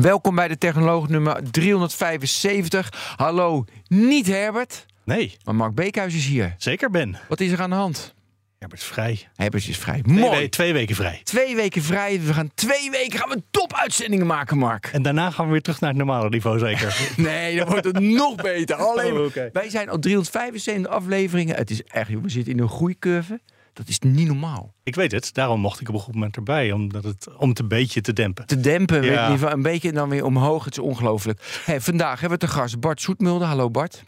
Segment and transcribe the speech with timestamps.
[0.00, 3.14] Welkom bij de Technoloog nummer 375.
[3.16, 6.54] Hallo, niet Herbert, Nee, maar Mark Beekhuis is hier.
[6.58, 7.18] zeker Ben.
[7.28, 8.14] Wat is er aan de hand?
[8.58, 9.28] Herbert is vrij.
[9.34, 10.02] Herbert is vrij.
[10.02, 10.40] Twee, Mooi.
[10.42, 11.20] we- twee weken vrij.
[11.24, 12.20] Twee weken vrij.
[12.20, 14.86] We gaan twee weken gaan we top-uitzendingen maken, Mark.
[14.92, 16.96] En daarna gaan we weer terug naar het normale niveau, zeker.
[17.16, 18.76] Nee, dan wordt het nog beter.
[18.76, 19.32] Alleen, Oh.
[19.52, 21.56] Wij zijn al 375 afleveringen.
[21.56, 23.40] Het is echt, we zitten in een groeicurve.
[23.76, 24.74] Dat is niet normaal.
[24.82, 27.58] ik weet het, daarom mocht ik op een goed moment erbij, omdat het, om het
[27.58, 28.46] een beetje te dempen.
[28.46, 29.30] Te dempen, weet Ja.
[29.30, 30.64] je, van een beetje dan weer omhoog.
[30.64, 31.60] Het is ongelooflijk.
[31.64, 33.44] Hey, vandaag hebben we te gast Bart Soetmulde.
[33.44, 34.04] Hallo Bart.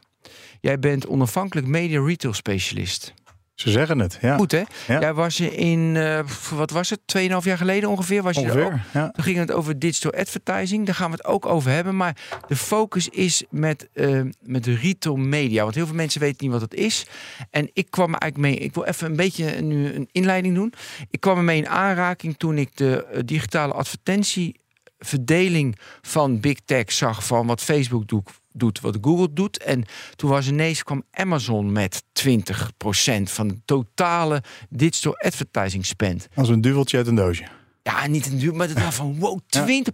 [0.60, 3.14] Jij bent onafhankelijk media retail specialist.
[3.60, 4.36] Ze zeggen het, ja.
[4.36, 4.62] Goed hè?
[4.86, 5.00] Ja.
[5.00, 6.20] Jij was er in, eh,
[6.54, 8.22] wat was het, 2,5 jaar geleden ongeveer?
[8.22, 8.72] Was je er ook?
[8.92, 9.10] Ja.
[9.10, 10.86] Toen ging het over digital advertising.
[10.86, 11.96] Daar gaan we het ook over hebben.
[11.96, 12.16] Maar
[12.48, 15.62] de focus is met, eh, met de retail media.
[15.62, 17.06] Want heel veel mensen weten niet wat het is.
[17.50, 18.64] En ik kwam er eigenlijk mee.
[18.64, 20.72] Ik wil even een beetje nu een inleiding doen.
[21.10, 27.24] Ik kwam ermee in aanraking toen ik de eh, digitale advertentieverdeling van Big Tech zag.
[27.24, 29.62] Van wat Facebook doet, doet, wat Google doet.
[29.62, 29.84] En
[30.16, 32.32] toen was ineens kwam Amazon met 20%
[33.22, 36.28] van de totale digital advertising spend.
[36.34, 37.44] Als een duveltje uit een doosje.
[37.82, 39.40] Ja, niet een duur, maar het was van wow, 20%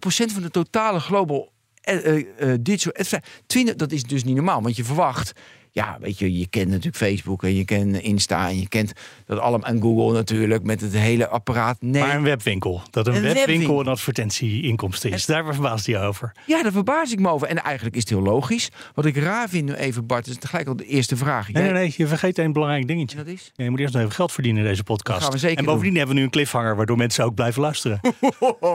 [0.07, 3.43] van de totale global eh, eh, digital advertising.
[3.47, 5.33] 20, dat is dus niet normaal, want je verwacht.
[5.75, 8.93] Ja, weet je, je kent natuurlijk Facebook en je kent Insta en je kent
[9.27, 11.77] dat allemaal en Google natuurlijk met het hele apparaat.
[11.81, 13.81] Nee, Maar een webwinkel, dat een, Een webwinkel, webwinkel.
[13.81, 16.33] een advertentieinkomsten is, daar verbaast hij over.
[16.47, 17.49] ja, daar verbaas ik me over.
[17.49, 18.71] En eigenlijk is het heel logisch.
[18.95, 21.53] Wat ik raar vind nu even, Bart, is tegelijk al de eerste vraag.
[21.53, 23.17] Nee, Jij- nee, nee, je vergeet een belangrijk dingetje.
[23.17, 23.51] Dat is?
[23.55, 25.23] Ja, je moet eerst nog even geld verdienen in deze podcast.
[25.23, 28.01] gaan we zeker en bovendien hebben we nu een cliffhanger, waardoor mensen ook blijven luisteren.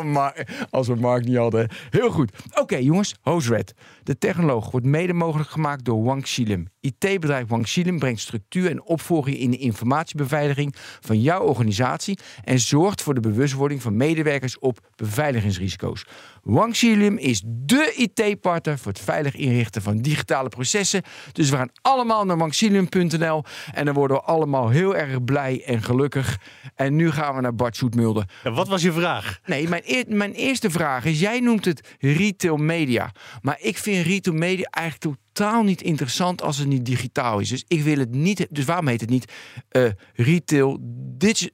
[0.03, 1.69] Maar als we Mark niet hadden.
[1.89, 2.31] Heel goed.
[2.53, 3.15] Oké, jongens.
[3.21, 3.73] Hostred.
[4.03, 6.67] De technoloog wordt mede mogelijk gemaakt door Wang Xilem.
[6.89, 13.13] IT-bedrijf Wang brengt structuur en opvolging in de informatiebeveiliging van jouw organisatie en zorgt voor
[13.13, 16.05] de bewustwording van medewerkers op beveiligingsrisico's.
[16.43, 16.77] Wang
[17.17, 21.01] is dé IT-partner voor het veilig inrichten van digitale processen.
[21.31, 25.83] Dus we gaan allemaal naar wangxilem.nl en dan worden we allemaal heel erg blij en
[25.83, 26.37] gelukkig.
[26.75, 28.29] En nu gaan we naar Bart Soetmulder.
[28.43, 29.39] Ja, wat was je vraag?
[29.45, 33.11] Nee, mijn, mijn eerste vraag is: jij noemt het retail media.
[33.41, 37.49] Maar ik vind retail media eigenlijk totaal niet interessant als het niet digitaal is.
[37.49, 38.47] Dus ik wil het niet.
[38.49, 39.33] Dus waarom heet het niet
[39.69, 40.77] eh, retail
[41.17, 41.49] digi-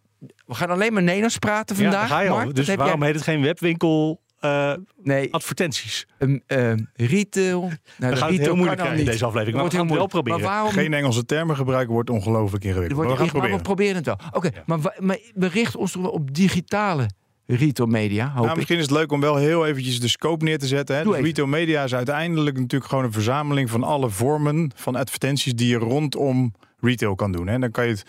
[0.45, 1.93] We gaan alleen maar Nederlands praten vandaag.
[1.93, 2.55] ja, daar ga je Mark.
[2.55, 6.07] Dus heb waarom jij- heet het geen webwinkel eh, Nee, advertenties?
[6.19, 7.59] um, um, retail.
[7.61, 9.05] Nou, de gaan het retail heel moeilijk dan krijgen in niet.
[9.11, 10.39] deze aflevering, maar we gaan het wel proberen.
[10.41, 12.99] Maar waarom, Geen Engelse termen gebruiken wordt ongelooflijk ingewikkeld.
[12.99, 13.95] het wordt maar we gaan het proberen.
[13.95, 14.79] maar we proberen het wel.
[14.79, 17.09] Oké, maar, maar we richten ons toch wel op digitale
[17.47, 18.55] retail media, hoop Nou, ik.
[18.55, 20.95] misschien is het leuk om wel heel eventjes de scope neer te zetten.
[20.95, 21.03] Hè.
[21.03, 25.67] Dus retail media is uiteindelijk natuurlijk gewoon een verzameling van alle vormen van advertenties die
[25.67, 27.47] je rondom retail kan doen.
[27.47, 27.59] Hè.
[27.59, 28.05] Dan kan je het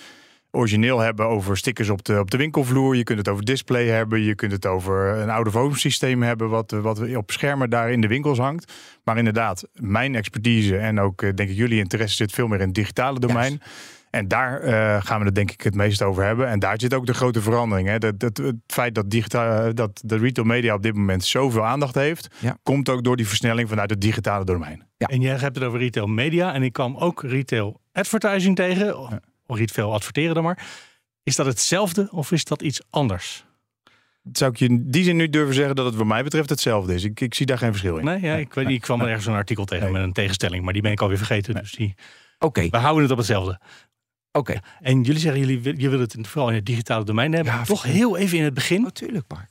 [0.51, 2.97] origineel hebben over stickers op de, op de winkelvloer.
[2.97, 4.23] Je kunt het over display hebben.
[4.23, 8.01] Je kunt het over een oude home systeem hebben wat, wat op schermen daar in
[8.01, 8.73] de winkels hangt.
[9.05, 12.67] Maar inderdaad, mijn expertise en ook eh, denk ik jullie interesse zit veel meer in
[12.67, 13.61] het digitale domein.
[14.16, 16.49] En daar eh, gaan we het denk ik het meest over hebben.
[16.49, 17.88] En daar zit ook de grote verandering.
[17.88, 17.99] Hè.
[17.99, 21.94] Dat, dat, het feit dat, digitaal, dat de retail media op dit moment zoveel aandacht
[21.94, 22.59] heeft, Ja.
[22.62, 24.87] komt ook door die versnelling vanuit het digitale domein.
[24.97, 25.06] Ja.
[25.06, 26.55] En jij hebt het over retail media.
[26.55, 28.99] En ik kwam ook retail advertising tegen.
[28.99, 29.10] Of
[29.47, 30.66] of retail adverteren dan maar.
[31.22, 33.44] Is dat hetzelfde of is dat iets anders?
[34.32, 36.94] Zou ik je in die zin nu durven zeggen dat het wat mij betreft hetzelfde
[36.94, 37.05] is.
[37.05, 38.05] Ik, ik zie daar geen verschil in.
[38.05, 39.93] Nee, ja, ik, weet niet, ik kwam er ergens een artikel tegen Nee.
[39.93, 40.65] met een tegenstelling.
[40.65, 41.55] Maar die ben ik alweer vergeten.
[41.55, 41.94] Dus die,
[42.38, 43.60] Oké, we houden het op hetzelfde.
[44.37, 44.61] Oké.
[44.81, 47.53] En jullie zeggen, jullie, je wil het vooral in het digitale domein hebben.
[47.53, 48.83] Ja, Toch heel even in het begin.
[48.83, 49.51] Natuurlijk, Mark.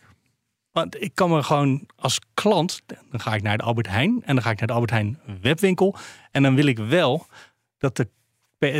[0.71, 4.35] Want ik kan me gewoon als klant, dan ga ik naar de Albert Heijn en
[4.35, 5.95] dan ga ik naar de Albert Heijn webwinkel.
[6.31, 7.27] En dan wil ik wel
[7.77, 8.07] dat de,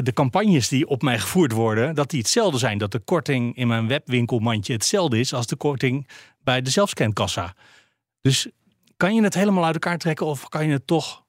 [0.02, 2.78] de campagnes die op mij gevoerd worden, dat die hetzelfde zijn.
[2.78, 6.08] Dat de korting in mijn webwinkelmandje hetzelfde is als de korting
[6.44, 7.56] bij de zelfscankassa.
[8.22, 8.48] Dus
[8.98, 11.25] kan je het helemaal uit elkaar trekken of kan je het toch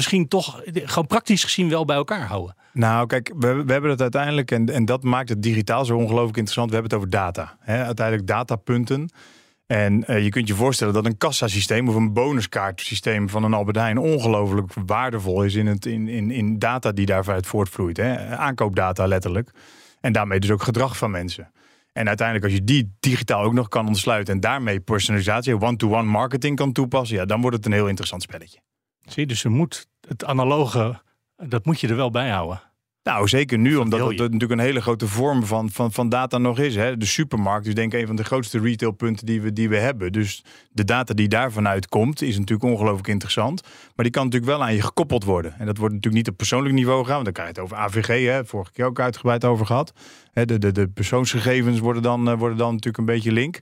[0.00, 2.56] misschien toch gewoon praktisch gezien wel bij elkaar houden?
[2.72, 6.36] Nou, kijk, we, we hebben het uiteindelijk, en, en dat maakt het digitaal zo ongelooflijk
[6.36, 6.68] interessant.
[6.68, 7.56] We hebben het over data.
[7.60, 7.84] Hè?
[7.84, 9.10] Uiteindelijk datapunten.
[9.66, 13.76] En eh, je kunt je voorstellen dat een kassasysteem of een bonuskaartsysteem van een Albert
[13.76, 17.96] Heijn ongelooflijk waardevol is in, het, in, in, in data die daaruit voortvloeit.
[17.96, 18.36] Hè?
[18.36, 19.50] Aankoopdata letterlijk.
[20.00, 21.52] En daarmee dus ook gedrag van mensen.
[21.92, 26.56] En uiteindelijk, als je die digitaal ook nog kan ontsluiten en daarmee personalisatie, one-to-one marketing
[26.56, 28.58] kan toepassen, ja, dan wordt het een heel interessant spelletje.
[29.00, 31.00] Zie je, dus je moet het analoge,
[31.36, 32.60] dat moet je er wel bij houden.
[33.02, 34.06] Nou, zeker nu, Dat omdat je.
[34.06, 36.74] natuurlijk een hele grote vorm van, van, van data nog is.
[36.76, 36.96] Hè.
[36.96, 40.12] De supermarkt is denk ik een van de grootste retailpunten die we, die we hebben.
[40.12, 43.62] Dus de data die daarvan uitkomt is natuurlijk ongelooflijk interessant.
[43.94, 45.54] Maar die kan natuurlijk wel aan je gekoppeld worden.
[45.58, 47.12] En dat wordt natuurlijk niet op persoonlijk niveau gaan.
[47.12, 49.92] Want dan kan je het over AVG, hè, vorige keer ook uitgebreid over gehad.
[50.32, 53.60] Hè, de, de, de persoonsgegevens worden dan, eh, worden dan natuurlijk een beetje link.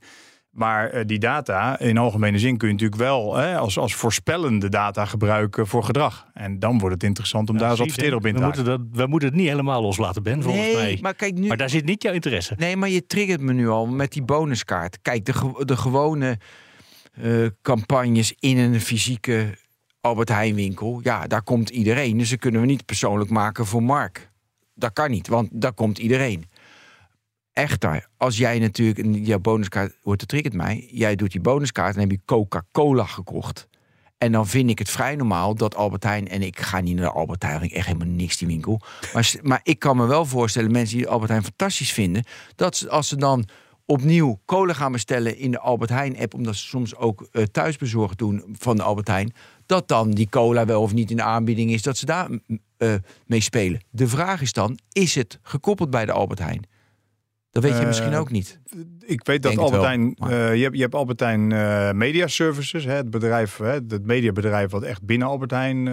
[0.59, 4.69] Maar eh, die data, in algemene zin, kun je natuurlijk wel hè, als, als voorspellende
[4.69, 6.27] data gebruiken voor gedrag.
[6.33, 8.65] En dan wordt het interessant om daar als Zie je, adverteerder op in te moeten,
[8.65, 10.91] dat, we moeten het niet helemaal loslaten, Ben, volgens nee, mij.
[10.93, 11.55] Maar, maar kijk nu.
[11.55, 12.53] daar zit niet jouw interesse.
[12.57, 15.01] Nee, maar je triggert me nu al met die bonuskaart.
[15.01, 16.37] Kijk, de, de gewone
[17.13, 19.57] eh, campagnes in een fysieke
[20.01, 20.99] Albert Heijn winkel.
[21.03, 22.17] Ja, daar komt iedereen.
[22.17, 24.31] Dus dat kunnen we niet persoonlijk maken voor Mark.
[24.73, 26.48] Dat kan niet, want daar komt iedereen.
[27.59, 30.87] Echter, als jij natuurlijk een jouw bonuskaart wordt, het triggert mij.
[30.91, 33.67] Jij doet die bonuskaart en heb je Coca-Cola gekocht.
[34.17, 36.27] En dan vind ik het vrij normaal dat Albert Heijn...
[36.27, 38.81] en ik ga niet naar de Albert Heijn, ik echt helemaal niks die winkel.
[39.13, 42.23] Maar, maar ik kan me wel voorstellen, mensen die Albert Heijn fantastisch vinden...
[42.55, 43.47] dat ze, als ze dan
[43.85, 46.33] opnieuw cola gaan bestellen in de Albert Heijn-app...
[46.33, 49.33] omdat ze soms ook eh, thuisbezorgd doen van de Albert Heijn...
[49.65, 51.81] dat dan die cola wel of niet in de aanbieding is...
[51.81, 52.29] dat ze daar
[52.77, 52.93] eh,
[53.25, 53.81] mee spelen.
[53.89, 56.68] De vraag is dan, is het gekoppeld bij de Albert Heijn?
[57.51, 58.59] Dat weet je Eh, misschien ook niet.
[59.05, 62.93] Ik weet dat Albertijn, maar- eh, je, hebt, je hebt Albertijn eh Media Services, hè,
[62.93, 65.87] het bedrijf, hè, het mediabedrijf wat echt binnen Albertijn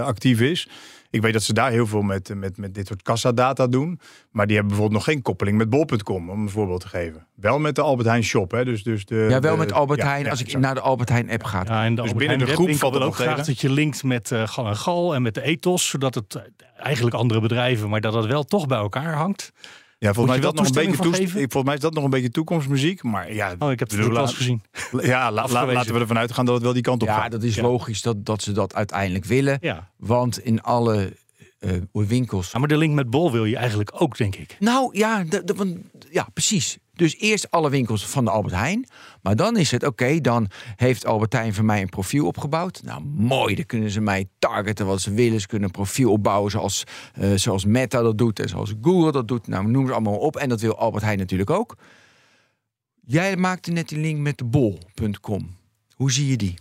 [0.00, 0.68] actief is.
[1.10, 4.00] Ik weet dat ze daar heel veel met, met, met dit soort kassadata doen.
[4.30, 7.26] Maar die hebben bijvoorbeeld nog geen koppeling met bol.com, om een voorbeeld te geven.
[7.34, 8.50] Wel met de Albert Heijn shop.
[8.50, 10.80] Hè, dus, dus de, Ja, wel de- met Albert Heijn, ja, als ik naar de
[10.80, 11.62] Albert Heijn-app ga.
[11.66, 13.46] Ja, en de Albert binnen Heijn de groep valt het ook graag tegen.
[13.46, 16.42] dat je linkt met eh, gal en gal en met de ethos, zodat het
[16.76, 19.52] eigenlijk andere bedrijven, maar dat het wel toch bij elkaar hangt.
[20.02, 22.30] Ja, volgens mij, dat nog een beetje toest- volgens mij is dat nog een beetje
[22.30, 23.02] toekomstmuziek.
[23.02, 24.62] Maar ja, Oh, ik heb het la- gezien.
[24.92, 25.74] ja la- la- Afgewezen.
[25.74, 27.30] laten we ervan uitgaan dat het wel die kant op Ja, gaat.
[27.30, 27.62] dat is Ja.
[27.62, 29.58] logisch dat, dat ze dat uiteindelijk willen.
[29.60, 29.90] Ja.
[29.96, 31.12] Want in alle
[31.58, 32.50] eh, winkels.
[32.52, 34.56] Ja, maar de link met Bol wil je eigenlijk ook, denk ik.
[34.58, 35.78] Nou ja, de, de- want-
[36.10, 36.78] ja, precies.
[36.94, 38.86] Dus eerst alle winkels van de Albert Heijn.
[39.22, 42.82] Maar dan is het oké, dan heeft Albert Heijn voor mij een profiel opgebouwd.
[42.82, 45.40] Nou, mooi, dan kunnen ze mij targeten wat ze willen.
[45.40, 46.84] Ze kunnen een profiel opbouwen zoals,
[47.14, 49.46] eh, zoals Meta dat doet en zoals Google dat doet.
[49.46, 50.36] Nou, noem ze allemaal op.
[50.36, 51.76] En dat wil Albert Heijn natuurlijk ook.
[53.04, 55.56] Jij maakte net die link met bol.com.
[55.96, 56.54] Hoe zie je die?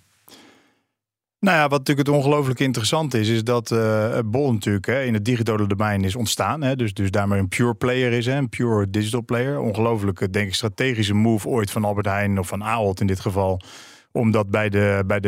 [1.42, 5.14] Nou ja, wat natuurlijk het ongelooflijk interessant is, is dat eh Bol natuurlijk hè, in
[5.14, 6.62] het digitale domein is ontstaan.
[6.62, 9.60] Hè, dus, dus daarmee een pure player is, hè, een pure digital player.
[9.60, 13.62] Ongelooflijke, denk ik, strategische move ooit van Albert Heijn of van Ahold in dit geval.
[14.12, 15.28] Om dat bij, de, bij, de,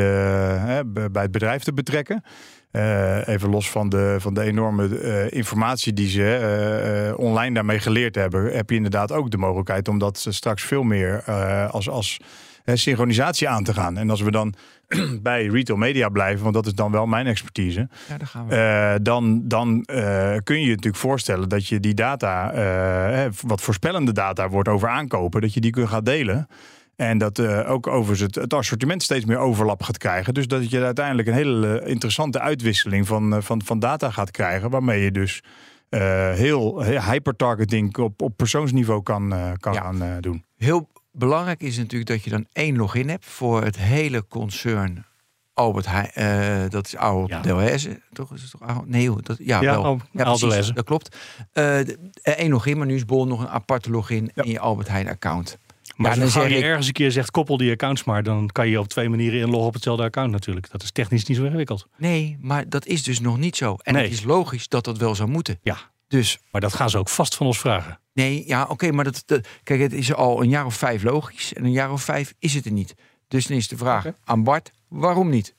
[0.60, 2.24] hè, bij het bedrijf te betrekken.
[2.71, 8.15] Eh, even los van de, van de enorme eh, informatie die ze online daarmee geleerd
[8.15, 11.24] hebben, heb je inderdaad ook de mogelijkheid om dat straks veel meer
[11.71, 12.19] als, als
[12.65, 13.98] synchronisatie aan te gaan.
[13.98, 14.54] En als we dan
[15.21, 18.56] bij retail media blijven, want dat is dan wel mijn expertise, Ja, daar gaan we.
[18.56, 23.62] eh, dan, dan eh, kun je je natuurlijk voorstellen dat je die data, eh, wat
[23.62, 26.48] voorspellende data wordt over aankopen, dat je die kunt gaan delen.
[26.95, 30.33] En dat eh, ook overigens het, het assortiment steeds meer overlap gaat krijgen.
[30.33, 34.69] Dus dat je uiteindelijk een hele interessante uitwisseling van, eh, van, van data gaat krijgen.
[34.69, 35.44] Waarmee je dus
[35.89, 36.00] eh,
[36.31, 39.81] heel, heel hypertargeting op, op persoonsniveau kan, eh, kan Ja.
[39.81, 40.44] gaan eh, doen.
[40.57, 45.05] Heel belangrijk is natuurlijk dat je dan één login hebt voor het hele concern
[45.53, 46.12] Albert Heijn.
[46.12, 47.41] eh, dat is Ahold Ja.
[47.41, 48.34] Delhaize, toch?
[48.34, 48.88] Is het toch Ahold?
[48.88, 49.84] Nee, joh, dat, ja, Ja, wel.
[49.84, 51.17] Al- ja, precies, dat klopt.
[51.53, 54.43] De- eh, één login, maar nu is Bol nog een aparte login Ja.
[54.43, 55.58] in je Albert Heijn account.
[55.96, 58.48] Maar Ja, als dan je ik- ergens een keer zegt koppel die accounts maar, dan
[58.51, 60.72] kan je op twee manieren inloggen op hetzelfde account natuurlijk.
[60.72, 61.88] Dat is technisch niet zo ingewikkeld.
[61.98, 63.75] Nee, maar dat is dus nog niet zo.
[63.82, 64.03] En Nee.
[64.03, 65.60] het is logisch dat dat wel zou moeten.
[65.62, 65.77] Ja,
[66.17, 68.00] Dus maar dat gaan ze ook vast van ons vragen.
[68.13, 71.53] nee, ja, oké, maar dat, dat- kijk, het is al een jaar of vijf logisch.
[71.53, 72.96] En een jaar of vijf is het er niet.
[73.27, 75.53] Dus dan is de vraag aan Bart, waarom niet?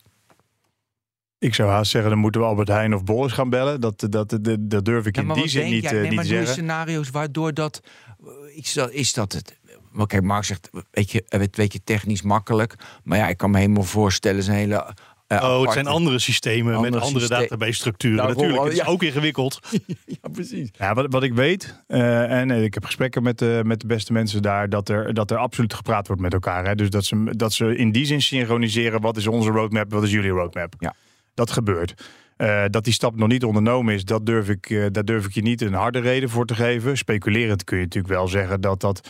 [1.38, 3.80] Ik zou haast zeggen, dan moeten we Albert Heijn of eens gaan bellen.
[3.80, 5.90] Dat, dat, dat, dat durf ik Ja, in maar die zin niet, jij?
[5.92, 6.54] eh, nee, niet maar te je zeggen.
[6.54, 7.80] scenario's waardoor dat...
[8.24, 9.58] eh, Is dat, is dat het...
[9.90, 12.74] Maar kijk, Mark zegt, weet je, het weet je technisch makkelijk.
[13.04, 14.94] Maar ja, ik kan me helemaal voorstellen, zijn hele...
[15.40, 18.26] eh, Oh, het zijn andere systemen Andere met andere systeem- database structuren.
[18.26, 18.84] Natuurlijk, het is ja.
[18.86, 19.58] ook ingewikkeld.
[20.22, 20.68] Ja, precies.
[20.72, 23.86] Ja, wat, wat ik weet, eh, en eh, ik heb gesprekken met, de met de
[23.86, 26.66] beste mensen daar, dat er, dat er absoluut gepraat wordt met elkaar.
[26.66, 26.74] Hè?
[26.74, 30.10] Dus dat ze, dat ze in die zin synchroniseren, wat is onze roadmap, wat is
[30.10, 30.74] jullie roadmap.
[30.78, 30.94] Ja.
[31.34, 31.94] Dat gebeurt.
[32.36, 35.32] Eh, dat die stap nog niet ondernomen is, dat durf ik, eh, daar durf ik
[35.32, 36.96] je niet een harde reden voor te geven.
[36.96, 39.08] Speculerend kun je natuurlijk wel zeggen dat dat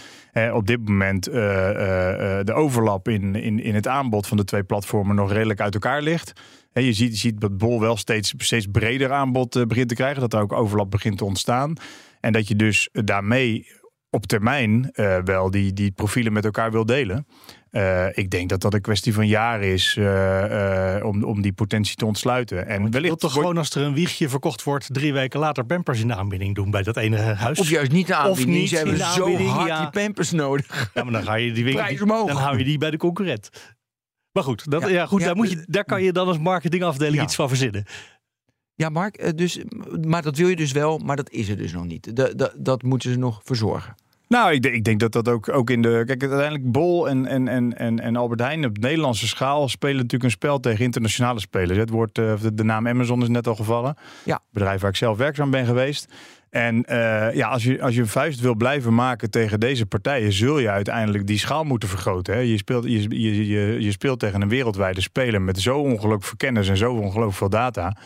[0.52, 1.34] op dit moment eh,
[2.42, 6.02] de overlap in, in, in het aanbod van de twee platformen nog redelijk uit elkaar
[6.02, 6.32] ligt.
[6.72, 10.20] Hè, je, ziet, je ziet dat Bol wel steeds, steeds breder aanbod begint te krijgen,
[10.20, 11.74] dat er ook overlap begint te ontstaan.
[12.20, 13.66] En dat je dus daarmee
[14.14, 17.26] op termijn eh, wel die, die profielen met elkaar wil delen.
[17.70, 21.52] Eh, ik denk dat dat een kwestie van jaren is eh, eh, om, om die
[21.52, 22.66] potentie te ontsluiten.
[22.66, 25.40] En Je wilt wellicht toch wordt- gewoon als er een wiegje verkocht wordt, drie weken
[25.40, 27.58] later pampers in de aanbieding doen bij dat ene huis.
[27.60, 28.56] Of juist niet de aanbieding.
[28.56, 29.80] niet Ze hebben zo hard ja.
[29.90, 30.90] die pampers nodig.
[30.94, 32.26] Ja, maar dan ga je die winkel, omhoog.
[32.28, 33.50] dan hou je die bij de concurrent.
[34.32, 34.88] Maar goed, dat, Ja.
[34.88, 37.22] ja, goed Ja, daar, moet je, daar kan je dan als marketingafdeling Ja.
[37.22, 37.84] iets van verzinnen.
[38.74, 39.60] Ja, Mark, dus,
[40.06, 42.16] maar dat wil je dus wel, maar dat is er dus nog niet.
[42.16, 43.94] De, de- dat moeten ze nog verzorgen.
[44.34, 46.02] Nou, ik, denk- ik denk dat dat ook, ook in de.
[46.06, 50.24] Kijk, uiteindelijk Bol en, en, en, en, en Albert Heijn op Nederlandse schaal spelen natuurlijk
[50.24, 51.78] een spel tegen internationale spelers.
[51.78, 53.96] Het wordt, eh, de, de naam Amazon is net al gevallen.
[54.24, 54.40] Ja.
[54.50, 56.12] Bedrijf waar ik zelf werkzaam ben geweest.
[56.50, 60.32] En eh, ja, als je, als je een vuist wil blijven maken tegen deze partijen,
[60.32, 62.34] zul je uiteindelijk die schaal moeten vergroten.
[62.34, 62.40] Hè?
[62.40, 66.36] Je, speelt, je, je, je, je speelt tegen een wereldwijde speler met zo ongelooflijk veel
[66.36, 67.96] kennis en zo ongelooflijk veel data.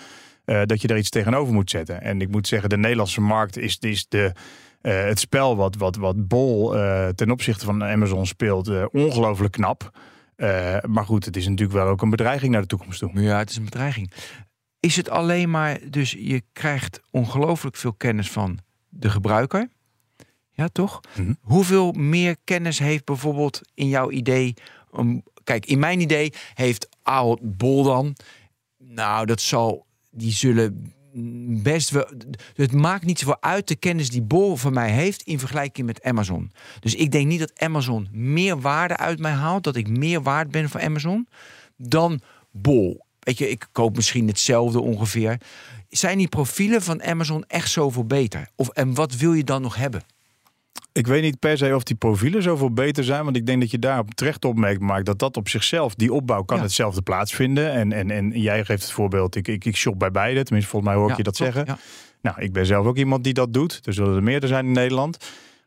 [0.44, 2.02] eh, dat je daar iets tegenover moet zetten.
[2.02, 4.32] En ik moet zeggen, de Nederlandse markt is, is de,
[4.80, 9.52] eh, het spel wat, wat, wat Bol eh, ten opzichte van Amazon speelt, eh, ongelooflijk
[9.52, 9.98] knap.
[10.86, 13.10] Maar goed, het is natuurlijk wel ook een bedreiging naar de toekomst toe.
[13.14, 14.12] Ja, het is een bedreiging.
[14.80, 18.58] Is het alleen maar, dus je krijgt ongelooflijk veel kennis van
[18.88, 19.68] de gebruiker.
[20.50, 21.00] Ja, toch?
[21.16, 21.32] Mhm.
[21.40, 24.54] Hoeveel meer kennis heeft bijvoorbeeld in jouw idee...
[24.96, 28.16] Um, kijk, in mijn idee heeft Ahold Bol dan...
[28.78, 29.86] Nou, dat zal...
[30.10, 30.92] Die zullen
[31.62, 32.10] best wel...
[32.54, 35.22] Het maakt niet zoveel uit de kennis die Bol van mij heeft...
[35.22, 36.52] in vergelijking met Amazon.
[36.80, 39.64] Dus ik denk niet dat Amazon meer waarde uit mij haalt...
[39.64, 41.28] dat ik meer waard ben voor Amazon...
[41.76, 42.20] dan
[42.50, 43.04] Bol.
[43.18, 45.40] Weet je, ik koop misschien hetzelfde ongeveer.
[45.88, 48.48] Zijn die profielen van Amazon echt zoveel beter?
[48.56, 50.02] Of, en wat wil je dan nog hebben?
[50.92, 53.24] Ik weet niet per se of die profielen zoveel beter zijn.
[53.24, 56.12] Want ik denk dat je daar op terecht opmerkt, Mark, dat dat op zichzelf, die
[56.12, 56.62] opbouw kan Ja.
[56.62, 57.72] hetzelfde plaatsvinden.
[57.72, 60.42] En, en, en jij geeft het voorbeeld, ik, ik, ik shop bij beide.
[60.42, 61.64] Tenminste, volgens mij hoor ik Ja, je dat zeggen.
[61.66, 61.78] ja.
[62.22, 63.80] Nou, ik ben zelf ook iemand die dat doet.
[63.84, 65.16] Er zullen er meerdere zijn in Nederland.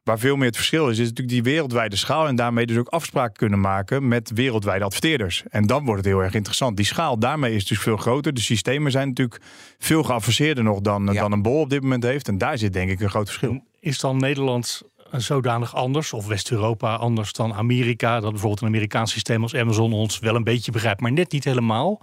[0.04, 2.28] Waar veel meer het verschil is, is natuurlijk die wereldwijde schaal.
[2.28, 5.44] En daarmee dus ook afspraken kunnen maken met wereldwijde adverteerders.
[5.50, 6.78] En dan wordt het heel erg interessant.
[6.78, 8.34] Die schaal daarmee is dus veel groter.
[8.34, 9.42] De systemen zijn natuurlijk
[9.78, 11.22] veel geavanceerder nog dan, Ja.
[11.22, 12.28] dan een bol op dit moment heeft.
[12.28, 13.64] En daar zit denk ik een groot verschil.
[13.80, 19.42] Is dan Nederland zodanig anders, of West-Europa anders dan Amerika, dat bijvoorbeeld een Amerikaans systeem
[19.42, 22.02] als Amazon ons wel een beetje begrijpt, maar net niet helemaal?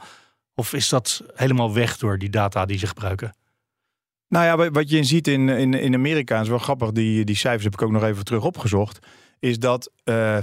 [0.55, 3.35] Of is dat helemaal weg door die data die ze gebruiken?
[4.29, 7.37] Nou ja, wa- wat je ziet in, in, in Amerika, is wel grappig, die, die
[7.37, 8.99] cijfers heb ik ook nog even terug opgezocht.
[9.41, 10.39] Is dat eh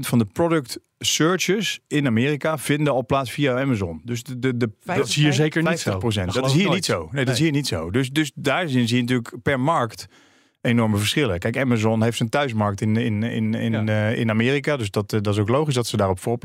[0.00, 4.00] van de product searches in Amerika vinden al plaats via Amazon.
[4.04, 5.90] Dus de, de, de, Dat is hier zeker niet zo.
[5.96, 6.00] 50%.
[6.00, 6.74] Dat, geloof is hier nooit.
[6.74, 6.98] niet zo.
[6.98, 7.34] Nee, dat Nee.
[7.34, 7.90] is hier niet zo.
[7.90, 10.06] Dus, dus daar zie je natuurlijk per markt
[10.60, 11.38] enorme verschillen.
[11.38, 14.10] Kijk, Amazon heeft zijn thuismarkt in, in, in, in, Ja.
[14.10, 14.76] eh, in Amerika.
[14.76, 16.44] Dus dat, eh, dat is ook logisch dat ze daarop voorop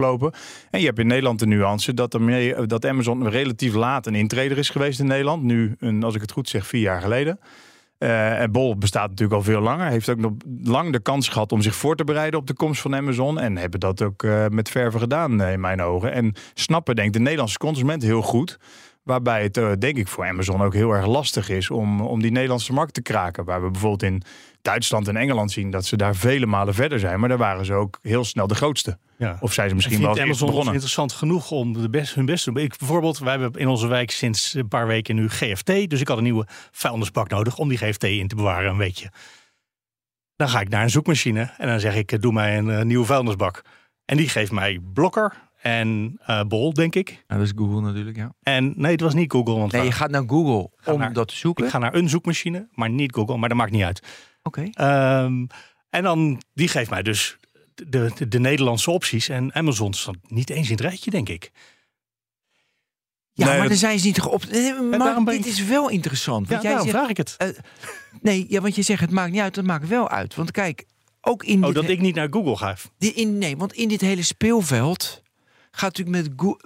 [0.70, 4.58] En je hebt in Nederland de nuance dat, er, dat Amazon relatief laat een intreder
[4.58, 5.44] is geweest in Nederland.
[5.44, 7.40] Nu, een, als ik het goed zeg, vier jaar geleden.
[8.04, 9.88] Eh, en Bol bestaat natuurlijk al veel langer.
[9.88, 10.32] Heeft ook nog
[10.64, 13.40] lang de kans gehad om zich voor te bereiden op de komst van Amazon.
[13.40, 16.12] En hebben dat ook eh, met verve gedaan, eh, in mijn ogen.
[16.12, 18.60] En snappen, denk ik, de Nederlandse consument heel goed.
[19.04, 22.32] Waarbij het, eh, denk ik, voor Amazon ook heel erg lastig is om, om die
[22.32, 23.46] Nederlandse markt te kraken.
[23.46, 24.24] Waar we bijvoorbeeld in
[24.62, 27.20] Duitsland en Engeland zien dat ze daar vele malen verder zijn.
[27.20, 28.98] Maar daar waren ze ook heel snel de grootste.
[29.18, 29.38] Ja.
[29.40, 30.74] Of zijn ze misschien wel Amazon begonnen.
[30.74, 32.64] interessant genoeg om de best, hun best te doen?
[32.64, 35.90] Ik, bijvoorbeeld, wij hebben in onze wijk sinds een paar weken nu GFT.
[35.90, 39.12] Dus ik had een nieuwe vuilnisbak nodig om die GFT in te bewaren een weekje.
[40.36, 42.84] Dan ga ik naar een zoekmachine en dan zeg ik, eh, doe mij een eh,
[42.84, 43.62] nieuwe vuilnisbak.
[44.06, 45.34] En die geeft mij Blokker
[45.64, 47.24] en eh, Bol, denk ik.
[47.28, 48.34] Dat is Google natuurlijk, ja.
[48.42, 49.54] En nee, het was niet Google.
[49.60, 51.64] Want Nee, je gaat naar Google om naar- dat te zoeken.
[51.66, 53.38] ik ga naar een zoekmachine, maar niet Google.
[53.38, 54.02] Maar dat maakt niet uit.
[54.44, 54.68] Oké.
[54.72, 55.46] Ehm,
[55.90, 57.38] en dan, die geeft mij dus
[57.76, 59.30] de, de, de Nederlandse opties.
[59.30, 61.52] En Amazon staat niet eens in het rijtje, denk ik.
[63.36, 64.46] Ja, Nee, maar dan zijn ze niet op.
[64.52, 66.46] Nee, maar dit ik- is wel interessant.
[66.48, 67.38] Ja, Want jij daarom zegt, vraag ik het.
[68.22, 69.56] nee, ja, want je zegt het maakt niet uit.
[69.56, 70.36] Dat maakt wel uit.
[70.36, 70.86] Want kijk,
[71.22, 72.76] ook in Oh, dat ik niet naar Google ga.
[72.98, 75.22] In, nee, want in dit hele speelveld
[75.76, 76.58] gaat natuurlijk met, Go-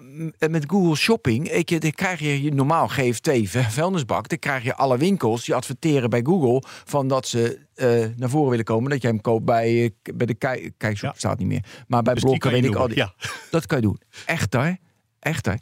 [0.49, 1.49] met Google Shopping.
[1.51, 4.29] Weet je, dan krijg je normaal GFT vu- vuilnisbak.
[4.29, 8.49] Dan krijg je alle winkels die adverteren bij Google van dat ze eh, naar voren
[8.49, 8.89] willen komen.
[8.89, 11.17] Dat jij hem koopt bij, eh, bij de kijk, kijkshop Ja.
[11.19, 11.63] staat niet meer.
[11.87, 12.87] Maar bij Dus blokken weet ik al.
[12.87, 13.13] Die, Ja.
[13.51, 13.99] Dat kan je doen.
[14.25, 14.77] Echter,
[15.19, 15.59] echter.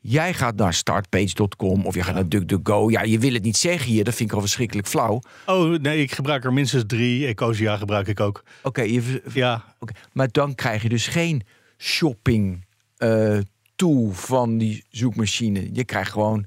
[0.00, 2.90] Jij gaat naar startpage.com of je gaat naar DuckDuckGo.
[2.90, 4.04] Ja, je wil het niet zeggen hier.
[4.04, 5.20] Dat vind ik al verschrikkelijk flauw.
[5.46, 7.26] Oh, nee, ik gebruik er minstens drie.
[7.26, 8.42] Ecosia gebruik ik ook.
[8.62, 11.42] Oké, je v- Ja, Oké, Maar dan krijg je dus geen
[11.78, 12.64] shopping
[12.96, 13.38] eh,
[13.76, 15.68] tool van die zoekmachine.
[15.72, 16.46] Je krijgt gewoon,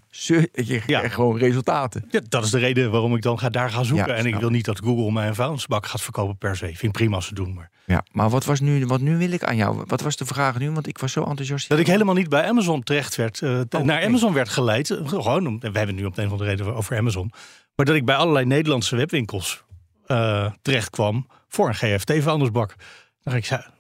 [0.52, 2.06] je krijgt gewoon resultaten.
[2.12, 4.08] Ja, dat is de reden waarom ik dan ga, daar ga zoeken.
[4.08, 6.66] Ja, en ik wil niet dat Google mij een vuilnisbak gaat verkopen per se.
[6.66, 7.54] Vind ik prima als ze doen.
[7.54, 9.84] Maar Ja, maar wat was nu, wat nu wil ik aan jou?
[9.88, 10.72] Wat was de vraag nu?
[10.72, 11.70] Want ik was zo enthousiast.
[11.70, 13.42] dat ik helemaal niet bij Amazon terecht werd.
[13.42, 14.04] eh, Oh, naar.
[14.04, 14.90] Amazon werd geleid.
[14.90, 17.32] eh, Gewoon, we hebben het nu op een of andere reden over Amazon.
[17.76, 19.64] Maar dat ik bij allerlei Nederlandse webwinkels
[20.62, 21.28] terecht kwam.
[21.48, 22.76] voor een GFT-vuilnisbak.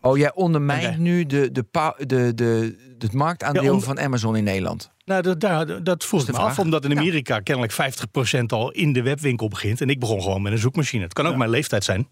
[0.01, 1.65] Oh, jij ondermijnt nu de, de,
[2.05, 4.91] de, de, het marktaandeel Ja, om- van Amazon in Nederland.
[5.05, 8.93] nou, dat, daar, dat vroeg de me af, omdat in Amerika kennelijk 50% al in
[8.93, 9.81] de webwinkel begint.
[9.81, 11.03] En ik begon gewoon met een zoekmachine.
[11.03, 12.07] Het kan ook mijn leeftijd zijn.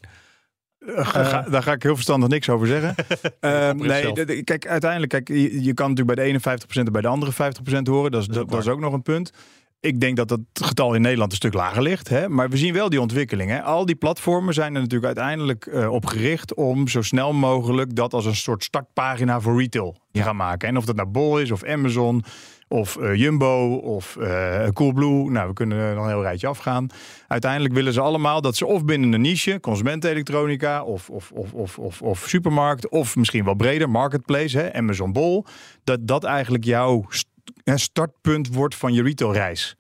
[0.79, 2.96] Eh, ga- daar ga ik heel verstandig niks over zeggen.
[3.39, 7.01] Ehm, nee, kijk, uiteindelijk, kijk, je, je kan natuurlijk bij de ene 50% en bij
[7.01, 8.12] de andere 50% horen.
[8.12, 9.31] Dat is, dat, ook dat is ook nog een punt.
[9.79, 12.10] Ik denk dat dat getal in Nederland een stuk lager ligt.
[12.10, 12.29] Hè?
[12.29, 13.50] Maar we zien wel die ontwikkeling.
[13.51, 13.62] Hè?
[13.62, 18.13] Al die platformen zijn er natuurlijk uiteindelijk eh, op gericht om zo snel mogelijk dat
[18.13, 20.24] als een soort startpagina voor retail te Ja.
[20.24, 20.67] gaan maken.
[20.67, 22.24] En of dat nou Bol is of Amazon
[22.67, 25.31] of eh, Jumbo of eh, Coolblue.
[25.31, 26.88] Nou, we kunnen er nog een heel rijtje afgaan.
[27.27, 31.79] Uiteindelijk willen ze allemaal dat ze of binnen een niche, consumentenelektronica of, of, of, of,
[31.79, 35.46] of, of supermarkt, of misschien wel breder, marketplace, hè, Amazon Bol,
[35.84, 37.05] dat dat eigenlijk jouw
[37.75, 39.75] startpunt wordt van je retailreis.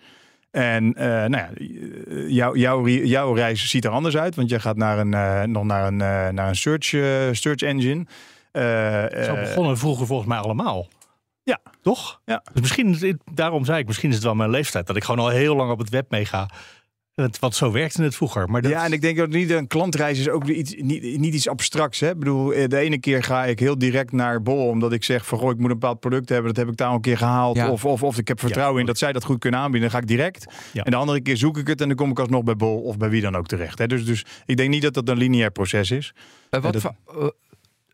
[0.51, 4.49] En eh, nou ja, eh, jouw, jouw, re- jouw reis ziet er anders uit, want
[4.49, 5.97] je gaat naar een, eh, nog naar een,
[6.35, 6.85] naar een search,
[7.35, 8.05] search engine.
[9.25, 10.87] Zo begonnen vroeger volgens mij allemaal.
[11.43, 11.59] Ja.
[11.81, 12.21] Toch?
[12.25, 12.43] Ja.
[12.53, 14.87] Dus misschien, daarom zei ik, misschien is het wel mijn leeftijd.
[14.87, 16.49] Dat ik gewoon al heel lang op het web meega.
[17.21, 18.49] Het- Want zo werkte het vroeger.
[18.49, 21.33] Maar dat, Ja, en ik denk dat niet een klantreis is ook iets, niet, niet
[21.33, 21.99] iets abstracts.
[21.99, 22.09] Hè?
[22.09, 25.25] Ik bedoel, eh, de ene keer ga ik heel direct naar Bol, omdat ik zeg
[25.25, 26.47] van goh, ik moet een bepaald product hebben.
[26.53, 27.55] Dat heb ik daar al een keer gehaald.
[27.55, 27.71] Ja.
[27.71, 29.89] Of, of, of ik heb vertrouwen in dat zij dat goed kunnen aanbieden.
[29.89, 30.45] Dan ga ik direct.
[30.73, 30.83] Ja.
[30.83, 32.97] En de andere keer zoek ik het en dan kom ik alsnog bij Bol of
[32.97, 33.77] bij wie dan ook terecht.
[33.79, 33.87] Hè?
[33.87, 36.13] Dus, dus ik denk niet dat dat een lineair proces is.
[36.49, 37.33] Eh, wat, dat- voor,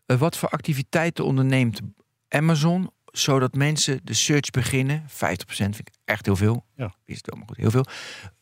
[0.06, 1.80] eh, wat voor activiteiten onderneemt
[2.28, 5.02] Amazon zodat mensen de search beginnen?
[5.02, 5.06] 50%
[5.46, 6.64] vind ik echt heel veel.
[6.76, 6.94] Ja.
[7.04, 7.84] Is het wel maar goed, heel veel.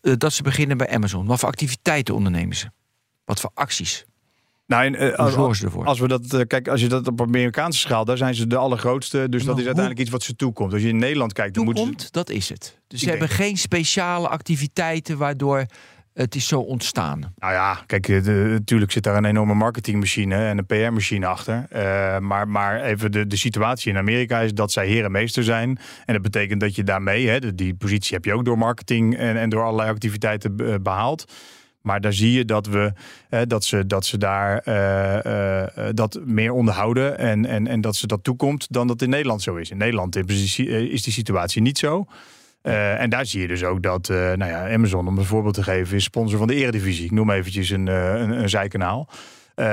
[0.01, 1.27] Eh, dat ze beginnen bij Amazon.
[1.27, 2.67] Wat voor activiteiten ondernemen ze?
[3.25, 4.05] Wat voor acties?
[4.67, 8.05] Nou, en, eh, als, als we dat, eh, kijk, als je dat op Amerikaanse schaal,
[8.05, 9.29] daar zijn ze de allergrootste.
[9.29, 10.73] Dus Maar dat is uiteindelijk iets wat ze toekomt.
[10.73, 11.75] Als je in Nederland kijkt, dan ze.
[11.75, 12.79] toekomt, dat is het.
[12.87, 15.67] Dus ze hebben geen speciale activiteiten waardoor
[16.15, 17.33] het is zo ontstaan.
[17.37, 21.67] Nou ja, kijk, eh, natuurlijk zit daar een enorme marketingmachine en een PR-machine achter.
[21.71, 25.45] Eh, maar, maar even de, de situatie in Amerika is dat zij heer en meester
[25.45, 25.79] zijn.
[26.05, 29.37] En dat betekent dat je daarmee, hè, die positie heb je ook door marketing en,
[29.37, 31.33] en door allerlei activiteiten be- behaald.
[31.83, 32.93] Maar daar zie je dat, we,
[33.29, 37.81] eh, dat, ze, dat ze daar eh, eh, eh, dat meer onderhouden en, en, en
[37.81, 39.71] dat ze dat toekomt dan dat in Nederland zo is.
[39.71, 40.23] In Nederland eh,
[40.93, 42.07] is die situatie niet zo.
[42.63, 45.55] Eh, en daar zie je dus ook dat eh, nou ja, Amazon, om een voorbeeld
[45.55, 47.05] te geven, is sponsor van de Eredivisie.
[47.05, 49.09] Ik noem eventjes een, eh, een, een zijkanaal.
[49.55, 49.67] Eh,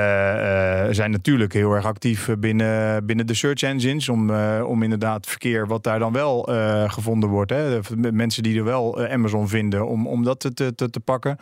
[0.90, 4.10] zijn natuurlijk heel erg actief binnen, binnen de search engines.
[4.10, 6.42] Om, eh, om inderdaad verkeer wat daar dan wel
[6.88, 7.52] gevonden wordt.
[7.52, 7.80] Hè.
[8.12, 11.38] Mensen die er wel Amazon vinden, om, om dat te, te, te pakken.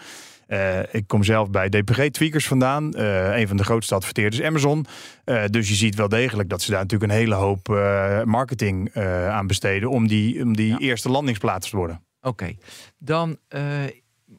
[0.47, 2.93] Eh, ik kom zelf bij DPG Tweakers vandaan.
[2.93, 4.85] Eh, een van de grootste adverteerders Amazon.
[5.23, 8.89] Eh, dus je ziet wel degelijk dat ze daar natuurlijk een hele hoop eh, marketing
[8.93, 9.89] eh, aan besteden.
[9.89, 10.77] Om die, om die Ja.
[10.77, 12.01] eerste landingsplaats te worden.
[12.21, 12.55] Oké,
[12.97, 13.61] dan eh,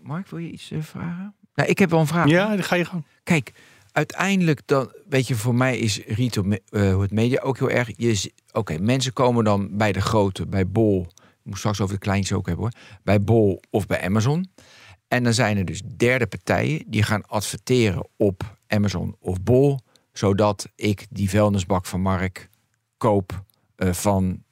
[0.02, 1.34] Mark, wil je iets eh, vragen?
[1.54, 2.28] Nou, ik heb wel een vraag.
[2.28, 3.04] Ja, dan ga je gewoon.
[3.22, 3.52] Kijk,
[3.92, 7.90] uiteindelijk dan, weet je, voor mij is retail, eh, hoe het media ook heel erg.
[8.52, 11.06] Oké, mensen komen dan bij de grote, bij Bol.
[11.18, 12.98] Ik moet straks over de kleintjes ook hebben hoor.
[13.02, 14.50] Bij Bol of bij Amazon.
[15.08, 19.78] En dan zijn er dus derde partijen die gaan adverteren op Amazon of Bol,
[20.12, 22.48] zodat ik die vuilnisbak van Mark
[22.96, 23.44] koop
[23.76, 24.42] eh, van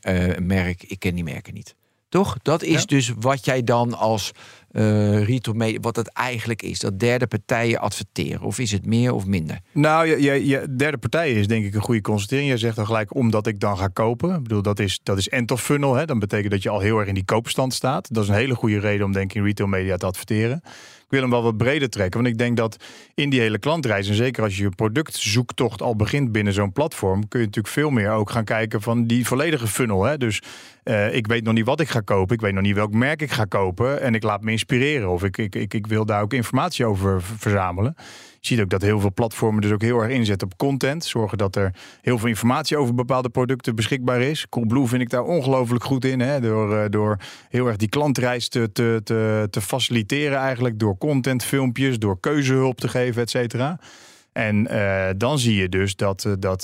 [0.00, 0.82] eh, merk.
[0.82, 1.74] Ik ken die merken niet.
[2.10, 2.36] Toch?
[2.42, 2.84] Dat is Ja.
[2.86, 4.32] dus wat jij dan als
[4.70, 6.78] eh retail media, wat het eigenlijk is.
[6.78, 8.40] Dat derde partijen adverteren.
[8.40, 9.60] Of is het meer of minder?
[9.72, 12.48] Nou, je, je, je derde partij is denk ik een goede constatering.
[12.48, 14.34] Jij zegt dan gelijk omdat ik dan ga kopen.
[14.34, 15.94] Ik bedoel, dat is, dat is end of funnel.
[15.94, 16.04] Hè?
[16.04, 18.14] Dan betekent dat je al heel erg in die koopstand staat.
[18.14, 20.62] Dat is een hele goede reden om denk ik in retail media te adverteren.
[21.10, 22.20] Ik wil hem wel wat breder trekken.
[22.22, 22.76] Want ik denk dat
[23.14, 27.28] in die hele klantreis, en zeker als je je productzoektocht al begint binnen zo'n platform,
[27.28, 30.04] kun je natuurlijk veel meer ook gaan kijken van die volledige funnel.
[30.04, 30.18] Hè?
[30.18, 30.42] Dus
[30.82, 32.34] eh, ik weet nog niet wat ik ga kopen.
[32.34, 34.00] Ik weet nog niet welk merk ik ga kopen.
[34.00, 35.08] En ik laat me inspireren.
[35.08, 37.94] Of ik, ik, ik, ik wil daar ook informatie over verzamelen.
[38.42, 41.04] Je ziet ook dat heel veel platformen dus ook heel erg inzetten op content.
[41.04, 44.48] Zorgen dat er heel veel informatie over bepaalde producten beschikbaar is.
[44.48, 46.20] Coolblue vind ik daar ongelooflijk goed in.
[46.20, 46.40] Hè?
[46.40, 47.16] Door, eh, door
[47.48, 50.78] heel erg die klantreis te, te, te, te faciliteren eigenlijk.
[50.78, 53.78] Door content, filmpjes, door keuzehulp te geven, et cetera.
[54.32, 56.62] En eh, dan zie je dus dat, eh, dat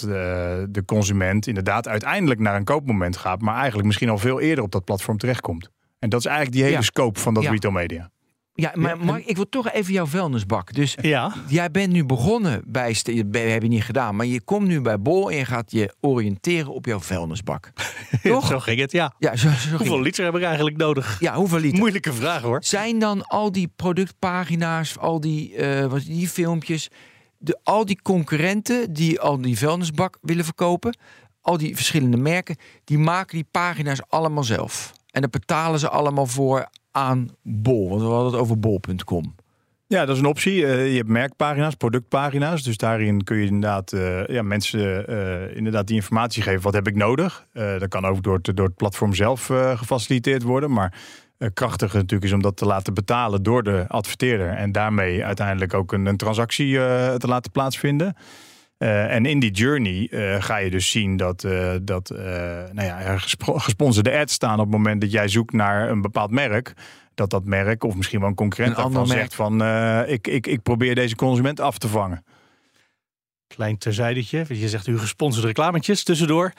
[0.70, 3.40] de consument inderdaad uiteindelijk naar een koopmoment gaat.
[3.40, 5.70] Maar eigenlijk misschien al veel eerder op dat platform terechtkomt.
[5.98, 6.82] En dat is eigenlijk die hele Ja.
[6.82, 7.50] scope van dat Ja.
[7.50, 8.10] retail media.
[8.56, 10.72] Ja, maar Mark, ik wil toch even jouw vuilnisbak.
[10.74, 11.34] Dus Ja.
[11.48, 12.92] jij bent nu begonnen bij...
[12.92, 14.16] St- Dat heb je niet gedaan.
[14.16, 17.72] Maar je komt nu bij Bol en je gaat je oriënteren op jouw vuilnisbak.
[18.22, 18.46] Toch?
[18.46, 19.14] Zo ging het, ja.
[19.18, 21.20] Ja, zo, zo ging Hoeveel liter heb ik eigenlijk nodig?
[21.20, 21.78] Ja, hoeveel liter?
[21.78, 22.58] Moeilijke vraag hoor.
[22.64, 26.88] Zijn dan al die productpagina's, al die, eh, wat, die filmpjes...
[27.38, 30.98] De, al die concurrenten die al die vuilnisbak willen verkopen...
[31.40, 32.56] al die verschillende merken...
[32.84, 34.92] die maken die pagina's allemaal zelf.
[35.10, 37.88] En daar betalen ze allemaal voor aan Bol.
[37.88, 39.34] Want we hadden het over bol.com.
[39.88, 40.66] Ja, dat is een optie.
[40.66, 42.62] Eh, je hebt merkpagina's, productpagina's.
[42.62, 46.62] Dus daarin kun je inderdaad eh, ja, mensen eh, inderdaad die informatie geven.
[46.62, 47.46] Wat heb ik nodig?
[47.52, 50.72] dat kan ook door het, door het platform zelf gefaciliteerd worden.
[50.72, 50.92] Maar
[51.54, 54.48] krachtig natuurlijk is om dat te laten betalen door de adverteerder.
[54.48, 56.74] En daarmee uiteindelijk ook een, een transactie
[57.18, 58.16] te laten plaatsvinden.
[58.78, 60.08] En in die journey
[60.40, 61.40] ga je dus zien dat,
[61.82, 62.08] dat
[62.72, 66.30] nou ja, er gesponsorde ads staan op het moment dat jij zoekt naar een bepaald
[66.30, 66.74] merk
[67.16, 69.64] dat dat merk of misschien wel een concurrent daarvan zegt van
[70.06, 72.24] ik, ik, ik probeer deze consument af te vangen.
[73.46, 76.52] Klein terzijdetje, je zegt u gesponsorde reclametjes tussendoor.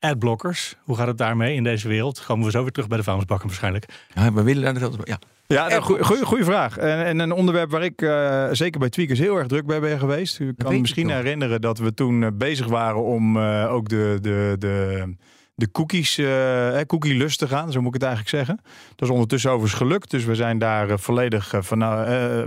[0.00, 2.24] Adblockers, hoe gaat het daarmee in deze wereld?
[2.24, 3.84] Komen we zo weer terug bij de vuilnisbakken waarschijnlijk.
[4.14, 5.18] Ja, we willen naar de ja.
[5.46, 6.76] Ja, goede vraag.
[6.76, 9.98] En, en, een onderwerp waar ik uh, zeker bij Tweakers heel erg druk bij ben
[9.98, 10.38] geweest.
[10.38, 14.56] U kan misschien herinneren dat we toen uh, bezig waren om uh, ook de, de,
[14.58, 15.14] de
[15.60, 18.64] de cookies, uh, cookie lust te gaan, zo moet ik het eigenlijk zeggen.
[18.96, 21.78] Dat is ondertussen overigens gelukt, dus we zijn daar uh, volledig uh, van,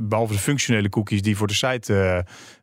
[0.08, 1.54] behalve de functionele cookies die voor de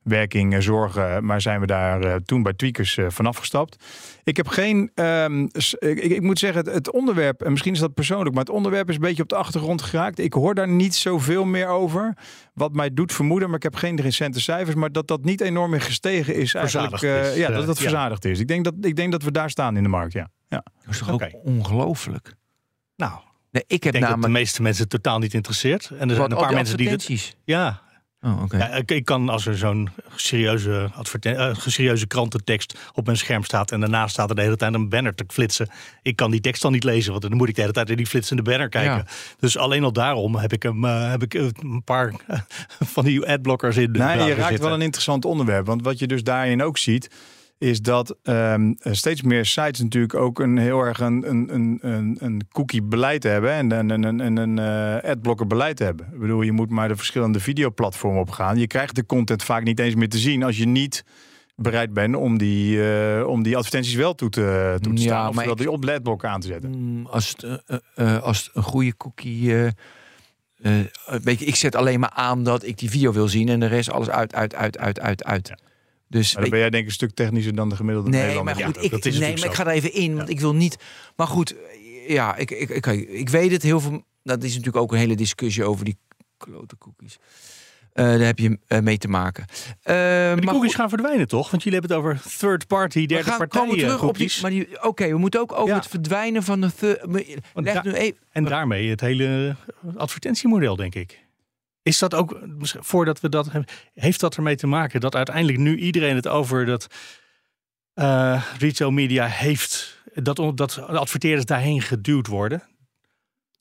[0.02, 3.84] sitewerking zorgen, maar zijn we daar toen bij Tweakers vanaf gestapt.
[4.24, 7.94] Ik heb geen, um, ik, ik, moet zeggen, het, het, onderwerp, en misschien is dat
[7.94, 10.18] persoonlijk, maar het onderwerp is een beetje op de achtergrond geraakt.
[10.18, 12.16] Ik hoor daar niet zoveel meer over,
[12.54, 15.70] wat mij doet vermoeden, maar ik heb geen recente cijfers, maar dat dat niet enorm
[15.70, 17.02] meer gestegen is eigenlijk.
[17.02, 18.40] Is, ja, dat dat verzadigd is.
[18.40, 20.28] Ik denk dat, ik denk dat we daar staan in de markt, ja.
[20.48, 20.64] Ja.
[20.84, 22.34] Dat is toch ook ongelooflijk?
[22.96, 24.22] Nou, nee, ik heb namelijk...
[24.22, 25.90] de meeste mensen totaal niet interesseert.
[25.98, 27.36] En er zijn een paar mensen die het.
[27.44, 27.88] Ja.
[28.22, 28.58] Oh, okay.
[28.58, 30.90] ja, ik kan als er zo'n serieuze,
[31.26, 34.88] uh, serieuze krantentekst op mijn scherm staat en daarnaast staat er de hele tijd een
[34.88, 35.68] banner te flitsen.
[36.02, 37.96] Ik kan die tekst dan niet lezen, want dan moet ik de hele tijd in
[37.96, 39.06] die flitsende banner kijken.
[39.38, 42.12] Dus alleen al daarom heb ik, hem, uh, heb ik een paar
[42.94, 43.98] van die adblockers in de.
[43.98, 47.10] Nee, je raakt wel een interessant onderwerp, want wat je dus daarin ook ziet
[47.60, 52.42] is dat um, steeds meer sites natuurlijk ook een heel erg een, een, een, een
[52.52, 54.56] cookie beleid hebben en een, een, een, een
[55.02, 56.06] uh, adblocker beleid hebben.
[56.12, 58.58] Ik bedoel, je moet maar de verschillende videoplatformen op gaan.
[58.58, 61.04] Je krijgt de content vaak niet eens meer te zien als je niet
[61.56, 65.22] bereid bent om die, uh, om die advertenties wel toe te, toe te staan.
[65.22, 66.70] Ja, of wel die op aan te zetten.
[66.70, 67.62] Mm, als het,
[67.96, 69.54] uh, als het een goede cookie...
[71.22, 73.66] weet je, ik zet alleen maar aan dat ik die video wil zien en de
[73.66, 75.48] rest alles uit, uit, uit, uit, uit, uit.
[75.48, 75.69] Ja.
[76.10, 78.54] Dus maar dan ben jij denk ik een stuk technischer dan de gemiddelde nee, Nederlander.
[78.54, 80.76] Maar goed, ik, nee, maar ik ga er even in, want ik wil niet...
[81.16, 81.54] Maar goed,
[82.08, 84.04] ja, ik, ik, ik, ik weet het heel veel...
[84.22, 85.98] Dat is natuurlijk ook een hele discussie over die
[86.36, 87.18] klote cookies.
[87.94, 89.44] Uh, daar heb je uh, mee te maken.
[89.84, 91.50] Uh, maar die cookies gaan verdwijnen, toch?
[91.50, 94.44] Want jullie hebben het over third party, derde we gaan, partijen terug cookies.
[94.44, 97.40] Op die, maar oké, we moeten ook over het verdwijnen van de.
[97.54, 99.56] Leg nu even, en daarmee het hele
[99.96, 101.28] advertentiemodel, denk ik.
[101.90, 105.76] Is dat ook, voordat we dat hebben, heeft dat ermee te maken dat uiteindelijk nu
[105.76, 106.86] iedereen het over dat
[107.94, 112.62] uh, retail media heeft, dat, dat adverteerders daarheen geduwd worden?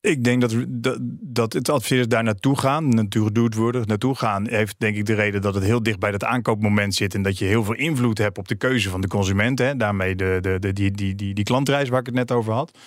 [0.02, 4.48] Ik denk dat, dat, dat het adverteerders daar naartoe gaan, natuurlijk geduwd worden, naartoe gaan,
[4.48, 7.38] heeft denk ik de reden dat het heel dicht bij dat aankoopmoment zit en dat
[7.38, 9.60] je heel veel invloed hebt op de keuze van de consument.
[9.60, 9.76] Hè?
[9.78, 12.78] Daarmee de, de, de, die, die, die, die klantreis waar ik het net over had.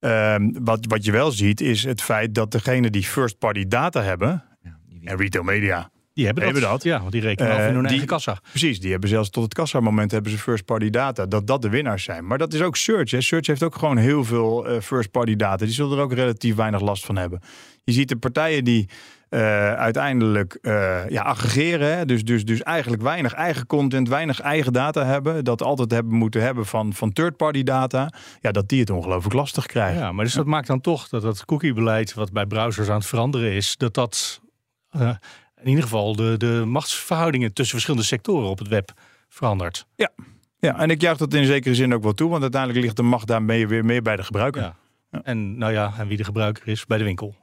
[0.00, 4.02] Um, wat, wat je wel ziet is het feit dat degene die first party data
[4.02, 4.44] hebben,
[5.04, 5.90] en retail media.
[6.14, 6.82] Die hebben, hebben dat.
[6.82, 8.38] Ja, want die rekenen uh, over hun die, eigen kassa.
[8.50, 11.26] Precies, die hebben zelfs tot het kassamoment hebben ze first party data.
[11.26, 12.26] Dat dat de winnaars zijn.
[12.26, 13.10] Maar dat is ook search.
[13.10, 13.20] Hè.
[13.20, 15.64] Search heeft ook gewoon heel veel uh, first party data.
[15.64, 17.40] Die zullen er ook relatief weinig last van hebben.
[17.84, 18.88] Je ziet de partijen die
[19.30, 20.58] uh, uiteindelijk
[21.08, 21.96] ja, aggregeren.
[21.96, 22.04] Hè.
[22.04, 25.44] Dus, dus, dus eigenlijk weinig eigen content, weinig eigen data hebben.
[25.44, 28.12] Dat altijd hebben moeten hebben van, van third party data.
[28.40, 30.00] Ja, dat die het ongelooflijk lastig krijgen.
[30.00, 33.06] Ja, maar dus dat maakt dan toch dat het cookiebeleid wat bij browsers aan het
[33.06, 34.42] veranderen is, dat dat
[35.60, 38.92] in ieder geval de, de machtsverhoudingen tussen verschillende sectoren op het web
[39.28, 39.86] verandert.
[39.96, 40.10] Ja.
[40.58, 43.02] ja, en ik juich dat in zekere zin ook wel toe, want uiteindelijk ligt de
[43.02, 44.62] macht daarmee weer meer bij de gebruiker.
[44.62, 44.76] Ja.
[45.22, 47.34] En nou ja, en wie de gebruiker is bij de winkel.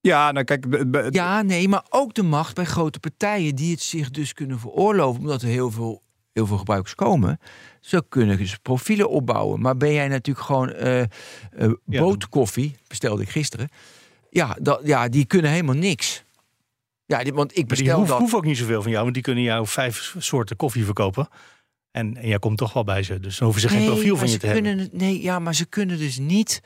[0.00, 0.66] Ja, nou kijk.
[1.10, 5.20] Ja, nee, maar ook de macht bij grote partijen die het zich dus kunnen veroorloven,
[5.20, 7.38] omdat er heel veel, heel veel gebruikers komen.
[7.80, 9.60] Zo kunnen dus profielen opbouwen.
[9.60, 11.02] Maar ben jij natuurlijk gewoon uh,
[11.58, 13.68] uh, bootkoffie, bestelde ik gisteren.
[14.30, 16.24] Ja, dat, ja, die kunnen helemaal niks.
[17.06, 19.42] Ja, want ik bestel die hoef, hoef ook niet zoveel van jou, want die kunnen
[19.44, 21.28] jou vijf soorten koffie verkopen.
[21.90, 24.30] En, en jij komt toch wel bij ze, dus dan hoeven ze geen profiel van
[24.30, 24.98] je te kunnen, hebben.
[24.98, 26.62] Nee, ja, maar ze kunnen dus niet.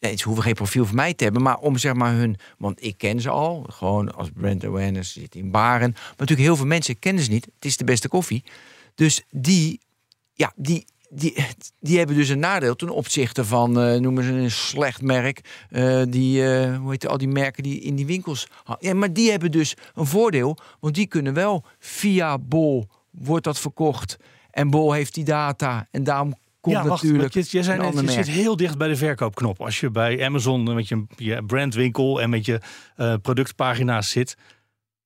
[0.00, 2.36] Nee, ze hoeven geen profiel van mij te hebben, maar om zeg maar hun.
[2.58, 5.90] Want ik ken ze al, gewoon als brand awareness zit in baren.
[5.92, 7.44] Maar natuurlijk heel veel mensen kennen ze niet.
[7.44, 8.44] Het is de beste koffie.
[8.94, 9.80] Dus die,
[10.32, 11.46] ja, die, die,
[11.80, 16.02] die hebben dus een nadeel ten opzichte van, uh, noemen ze een slecht merk, uh,
[16.08, 18.48] die, uh, hoe heet al die merken die in die winkels.
[18.78, 23.58] Ja, maar die hebben dus een voordeel, want die kunnen wel via Bol wordt dat
[23.58, 24.16] verkocht
[24.50, 27.34] en Bol heeft die data en daarom komt ja, wacht, natuurlijk.
[27.34, 29.60] je, je, zei een net, je ander zit heel dicht bij de verkoopknop.
[29.60, 32.60] Als je bij Amazon met je, je brandwinkel en met je
[32.96, 34.36] eh, productpagina's zit.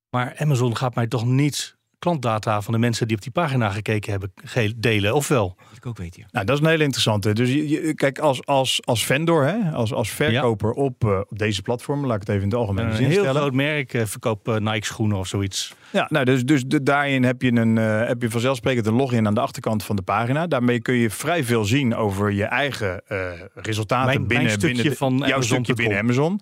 [0.09, 4.11] Maar Amazon gaat mij toch niet klantdata van de mensen die op die pagina gekeken
[4.11, 4.33] hebben
[4.75, 5.55] delen, of wel?
[5.67, 6.25] Dat ik ook weet hier.
[6.31, 7.33] Nou, dat is een hele interessante.
[7.33, 11.39] Dus je, je- kijk, als, als, als vendor, hè, als, als verkoper op, eh, op
[11.39, 13.41] deze platform, laat ik het even in het algemeen Een zin heel stellen.
[13.41, 15.73] groot merk eh, verkoopt eh, Nike schoenen of zoiets.
[15.91, 19.27] Ja, nou, dus, dus de- daarin heb je, een, eh, heb je vanzelfsprekend een login
[19.27, 20.47] aan de achterkant van de pagina.
[20.47, 23.17] Daarmee kun je vrij veel zien over je eigen eh,
[23.55, 25.97] resultaten Mijn- mijn binnen, stukje binnen de- van jouw Amazon stukje binnen.
[25.99, 26.41] Amazon.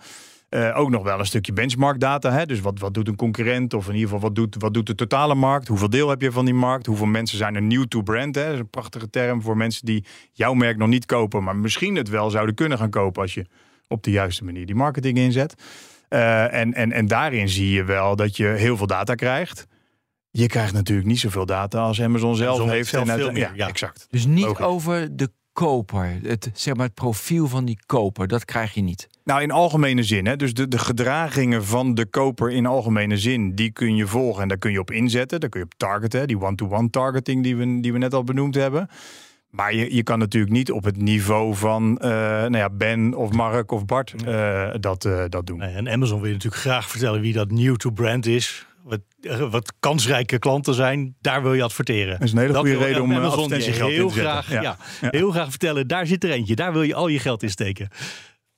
[0.50, 2.32] Eh, ook nog wel een stukje benchmark data.
[2.32, 2.46] Hè?
[2.46, 3.74] Dus wat, wat doet een concurrent?
[3.74, 5.68] Of in ieder geval wat doet, wat doet de totale markt?
[5.68, 6.86] Hoeveel deel heb je van die markt?
[6.86, 8.36] Hoeveel mensen zijn er nieuw to brand?
[8.36, 8.44] Hè?
[8.44, 11.96] Dat is een prachtige term voor mensen die jouw merk nog niet kopen, maar misschien
[11.96, 13.46] het wel zouden kunnen gaan kopen als je
[13.88, 15.54] op de juiste manier die marketing inzet.
[16.10, 19.68] Eh, en, en, en daarin zie je wel dat je heel veel data krijgt.
[20.32, 22.90] Je krijgt natuurlijk niet zoveel data als Amazon zelf Amazon heeft.
[22.90, 23.68] zelf en veel uit- meer, ja, ja.
[23.68, 24.08] exact.
[24.10, 24.66] Dus niet Logisch.
[24.66, 26.20] over de koper.
[26.24, 28.28] Het, zeg maar, het profiel van die koper.
[28.28, 29.08] Dat krijg je niet.
[29.28, 30.26] Nou, in algemene zin.
[30.26, 30.36] Hè?
[30.36, 34.48] Dus de, de gedragingen van de koper in algemene zin, die kun je volgen en
[34.48, 35.40] daar kun je op inzetten.
[35.40, 38.56] Daar kun je op targeten, die one-to-one targeting die we, die we net al benoemd
[38.56, 38.90] hebben.
[39.50, 43.32] Maar je, je kan natuurlijk niet op het niveau van eh, nou ja, Ben of
[43.32, 45.58] Mark of Bart eh, dat, eh, dat doen.
[45.58, 48.66] Nee, En Amazon wil je natuurlijk graag vertellen wie dat new to brand is.
[48.84, 49.02] Wat,
[49.50, 52.12] wat kansrijke klanten zijn, daar wil je adverteren.
[52.20, 54.10] Dat is een hele Dat goede reden om Amazon in heel te zetten.
[54.12, 54.62] graag, Ja.
[54.62, 54.78] ja.
[55.02, 55.08] Ja.
[55.12, 55.88] heel graag vertellen.
[55.88, 56.56] Daar zit er eentje.
[56.56, 57.90] Daar wil je al je geld in steken.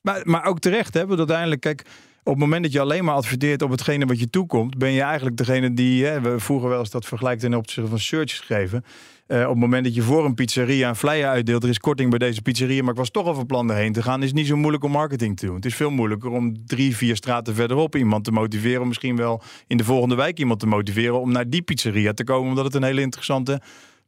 [0.01, 1.05] Maar, maar ook terecht, hè?
[1.05, 1.85] Want uiteindelijk, kijk,
[2.23, 5.01] op het moment dat je alleen maar adverteert op hetgene wat je toekomt, ben je
[5.01, 8.83] eigenlijk degene die, hè, we vroeger wel eens dat vergelijk ten opzichte van search gegeven.
[9.27, 12.09] Eh, op het moment dat je voor een pizzeria een flyer uitdeelt, er is korting
[12.09, 14.47] bij deze pizzeria, maar ik was toch al van plan erheen te gaan, is niet
[14.47, 15.55] zo moeilijk om marketing te doen.
[15.55, 19.77] Het is veel moeilijker om drie, vier straten verderop iemand te motiveren, misschien wel in
[19.77, 22.83] de volgende wijk iemand te motiveren om naar die pizzeria te komen, omdat het een
[22.83, 23.62] hele interessante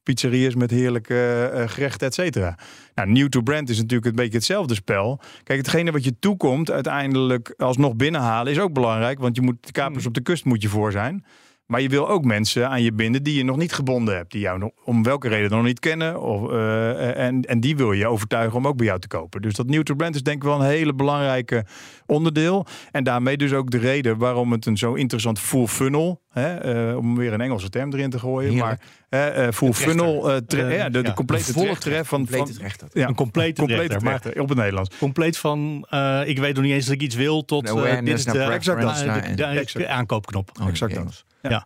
[0.03, 2.57] pizzeria is met heerlijke eh, gerechten, et cetera.
[2.95, 5.19] Nou, new to brand is natuurlijk een beetje hetzelfde spel.
[5.43, 9.19] Kijk, hetgene wat je toekomt uiteindelijk alsnog binnenhalen is ook belangrijk.
[9.19, 11.25] Want je moet de kapers op de kust moet je voor zijn.
[11.71, 14.31] Maar je wil ook mensen aan je binden die je nog niet gebonden hebt.
[14.31, 16.21] Die jou nog, om welke reden dan nog niet kennen.
[16.21, 19.41] Of, eh, en, en die wil je overtuigen om ook bij jou te kopen.
[19.41, 21.65] Dus dat new to brand is denk ik wel een hele belangrijke
[22.05, 22.65] onderdeel.
[22.91, 26.21] En daarmee dus ook de reden waarom het een zo interessant full funnel.
[26.29, 26.55] Hè,
[26.89, 28.51] eh, om weer een Engelse term erin te gooien.
[28.53, 28.81] Heerlijk.
[29.09, 30.31] Maar eh, eh, full funnel.
[30.31, 31.13] eh, tre- Eh, ja, de, de ja.
[31.13, 32.83] complete Volle trechter hè, van, van, Complete recht.
[32.93, 34.97] ja, Een complete complete trechter, maar- trechter op het Nederlands.
[34.97, 38.07] Compleet van, eh, ik weet nog niet eens dat ik iets wil, tot eh, dit
[38.17, 40.49] is de, eh, aankoopknop.
[40.61, 40.93] Oh, Exact
[41.41, 41.63] Engels.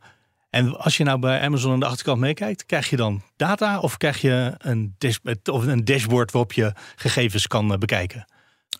[0.55, 3.97] En als je nou bij Amazon aan de achterkant meekijkt, krijg je dan data of
[3.97, 5.17] krijg je een, dash,
[5.51, 8.27] of een dashboard waarop je gegevens kan eh, bekijken?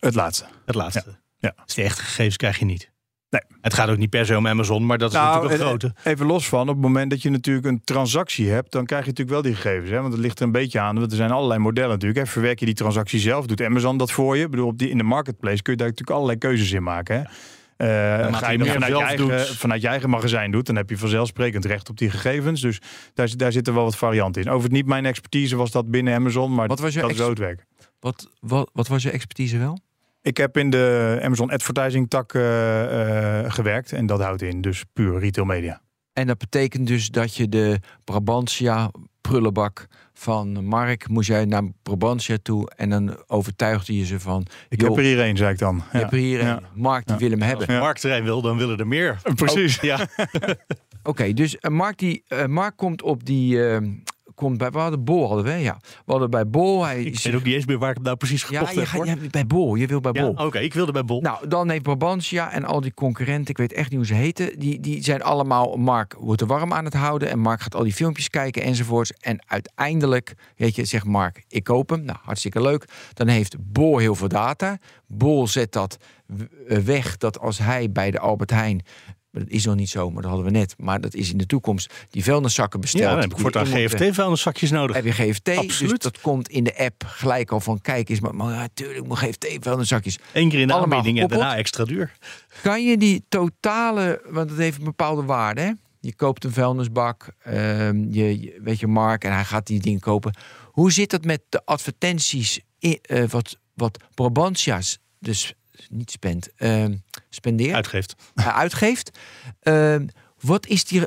[0.00, 0.44] Het laatste.
[0.66, 1.04] Het laatste.
[1.38, 1.54] Ja.
[1.64, 2.90] Dus de echte gegevens krijg je niet.
[3.30, 3.40] Nee.
[3.60, 5.94] Het gaat ook niet per se om Amazon, maar dat is natuurlijk een eh, grote.
[6.04, 9.10] Even los van, op het moment dat je natuurlijk een transactie hebt, dan krijg je
[9.10, 9.90] natuurlijk wel die gegevens.
[9.90, 10.00] Hè?
[10.00, 12.26] Want het ligt er een beetje aan, want er zijn allerlei modellen natuurlijk.
[12.26, 12.32] Hè?
[12.32, 14.44] Verwerk je die transactie zelf, doet Amazon dat voor je.
[14.44, 17.16] Ik bedoel, op die, in de marketplace kun je daar natuurlijk allerlei keuzes in maken.
[17.16, 17.22] Hè?
[17.22, 17.28] Eh,
[17.76, 19.46] Ga je dat vanuit je, eigen, doet.
[19.48, 22.60] vanuit je eigen magazijn doet, dan heb je vanzelfsprekend recht op die gegevens.
[22.60, 22.80] Dus
[23.14, 24.50] daar, zit- daar zitten wel wat varianten in.
[24.50, 27.16] Over het niet mijn expertise was dat binnen Amazon, maar Wat was je dat is
[27.16, 27.66] zo het werk.
[28.00, 29.78] Wat, wat, wat was je expertise wel?
[30.22, 34.84] Ik heb in de Amazon advertising tak eh, eh, gewerkt en dat houdt in dus
[34.92, 35.80] puur retail media.
[36.12, 38.90] En dat betekent dus dat je de Brabantia
[39.28, 44.80] prullenbak van Mark moest jij naar Brabantia toe en dan overtuigde je ze van Ik
[44.80, 45.82] heb er hier één, zei ik dan.
[45.92, 46.60] je hebt er hier een ja.
[46.74, 47.20] Mark die Ja.
[47.20, 47.66] wil hem hebben.
[47.68, 49.20] Als marktterrein wil, dan willen er meer.
[49.34, 49.76] Precies.
[49.76, 50.06] Oh, ja.
[51.02, 53.70] Oké, dus eh, Mark, die, eh, Mark komt op die.
[53.70, 53.80] eh,
[54.36, 55.78] komt bij, we Bol, hadden we, ja.
[55.80, 56.84] We hadden bij Bol.
[56.84, 58.80] Hij Ik weet ook niet eens meer waar ik hem nou precies ja, gekocht je
[58.80, 58.88] heb.
[58.88, 59.06] hoor.
[59.06, 59.74] je bij Bol.
[59.74, 60.46] Je wil bij Ja, Bol.
[60.46, 61.20] Oké, ik wilde bij Bol.
[61.20, 64.58] Nou, dan heeft Brabantia en al die concurrenten, ik weet echt niet hoe ze heten,
[64.58, 67.82] die, die zijn allemaal, Mark wordt er warm aan het houden en Mark gaat al
[67.82, 69.12] die filmpjes kijken enzovoorts.
[69.12, 72.04] En uiteindelijk, weet je, zegt Mark, ik koop hem.
[72.04, 72.84] Nou, hartstikke leuk.
[73.12, 74.78] Dan heeft Bol heel veel data.
[75.06, 75.98] Bol zet dat
[76.66, 78.82] weg, dat als hij bij de Albert Heijn,
[79.36, 81.38] maar dat is nog niet zo, maar dat hadden we net, maar dat is in
[81.38, 83.02] de toekomst, die vuilniszakken bestelt.
[83.02, 84.96] ja, dan heb ik voortaan in GFT-vuilniszakjes nodig.
[84.96, 86.02] heb je GFT, dus Absoluut.
[86.02, 89.56] dat komt in de app gelijk al van kijk eens, maar, maar natuurlijk, mijn GFT
[89.60, 90.18] vuilniszakjes.
[90.32, 92.12] Eén keer in de allemaal aanbieding en daarna extra duur.
[92.62, 95.60] Kan je die totale, want het heeft een bepaalde waarde.
[95.60, 95.70] Hè?
[96.00, 100.00] Je koopt een vuilnisbak, ehm, je, je- weet je, Mark, en hij gaat die dingen
[100.00, 100.36] kopen.
[100.64, 105.54] Hoe zit het met de advertenties i- eh, wat, wat Brabantia's, dus
[105.90, 106.96] niet spend, ehm,
[107.30, 108.14] spendeert, Uitgeeft.
[108.34, 109.18] uitgeeft?
[109.60, 110.06] Ehm,
[110.40, 111.02] wat is die,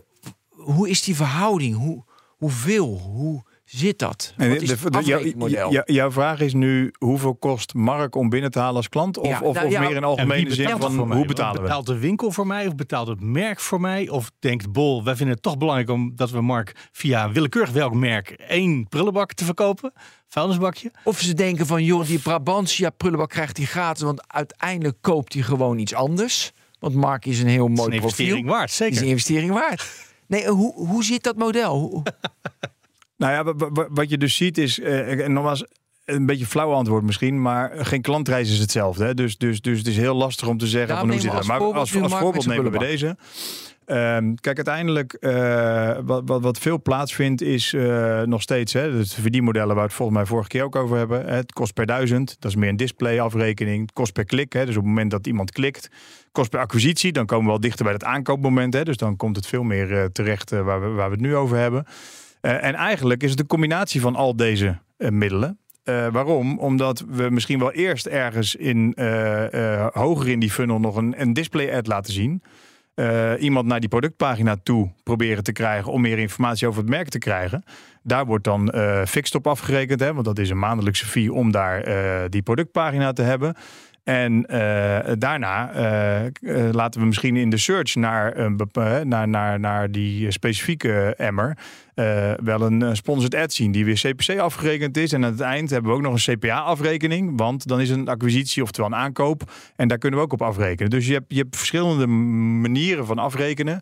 [0.50, 1.76] hoe is die verhouding?
[1.76, 2.04] Hoe,
[2.38, 2.98] hoeveel?
[2.98, 3.44] Hoe
[3.78, 4.34] zit dat?
[4.38, 5.72] En Wat is de- het de- jou- afrekenmodel?
[5.72, 9.18] jou- jouw vraag is nu: hoeveel kost Mark om binnen te halen als klant?
[9.18, 11.18] Of, Ja, of, nou of ja, meer in En algemene zin betaalt van mij?
[11.18, 11.62] hoe betalen we?
[11.62, 14.10] Betaalt de winkel voor mij of betaalt het merk voor mij?
[14.10, 18.30] Of denkt Bol, wij vinden het toch belangrijk omdat we Mark via willekeurig welk merk
[18.30, 19.94] één prullenbak te verkopen,
[20.28, 20.92] vuilnisbakje.
[21.04, 25.44] Of ze denken van, joh, die Brabantia prullenbak krijgt hij gratis, want uiteindelijk koopt hij
[25.44, 26.52] gewoon iets anders.
[26.80, 28.52] Want Mark is een heel Dat is mooi een investering profiel.
[28.58, 29.02] waard, is zeker.
[29.02, 30.08] een investering waard.
[30.28, 32.04] Nee, hoe, hoe zit dat model?
[33.20, 35.66] Nou ja, wa- wa- wat je dus ziet is, eh, en nogmaals,
[36.06, 39.06] een beetje flauw antwoord misschien, maar geen klantreis is hetzelfde.
[39.06, 39.14] Hè?
[39.14, 41.40] Dus, dus, dus het is heel lastig om te zeggen Daarom van hoe zit dat.
[41.40, 43.18] als Maar als, voorbeeld als voorbeeld nemen we deze.
[43.86, 49.06] Ehm, kijk, uiteindelijk, eh, wat, wat, wat veel plaatsvindt, is eh, nog steeds, hè, de
[49.08, 51.26] verdienmodellen waar we het volgens mij vorige keer ook over hebben.
[51.26, 53.82] Hè, het kost per duizend, dat is meer een displayafrekening.
[53.82, 55.90] Het kost per klik, hè, dus op het moment dat iemand klikt.
[56.32, 58.74] Kost per acquisitie, dan komen we al dichter bij het aankoopmoment.
[58.74, 61.26] Hè, dus dan komt het veel meer eh, terecht eh, waar, we, waar we het
[61.26, 61.86] nu over hebben.
[62.42, 65.60] Eh, en eigenlijk is het een combinatie van al deze eh, middelen.
[65.84, 66.60] Eh, waarom?
[66.60, 68.94] Omdat we misschien wel eerst ergens in
[69.94, 72.44] hoger in die funnel nog een, een display ad laten zien.
[73.40, 77.18] Iemand naar die productpagina toe proberen te krijgen om meer informatie over het merk te
[77.18, 77.64] krijgen.
[78.04, 78.74] Daar wordt dan
[79.08, 81.84] fixed op afgerekend, hè, want dat is een maandelijkse fee om daar
[82.30, 83.56] die productpagina te hebben.
[84.10, 86.32] En eh, daarna eh, eh,
[86.74, 88.52] laten we misschien in de search naar,
[89.06, 91.58] naar, naar, naar die specifieke emmer
[92.44, 95.14] wel een sponsored ad zien die weer CPC afgerekend is.
[95.14, 98.64] En aan het eind hebben we ook nog een CPA-afrekening, want dan is een acquisitie
[98.64, 99.52] oftewel een aankoop.
[99.76, 100.90] En daar kunnen we ook op afrekenen.
[100.90, 103.82] Dus je hebt, je hebt verschillende manieren van afrekenen.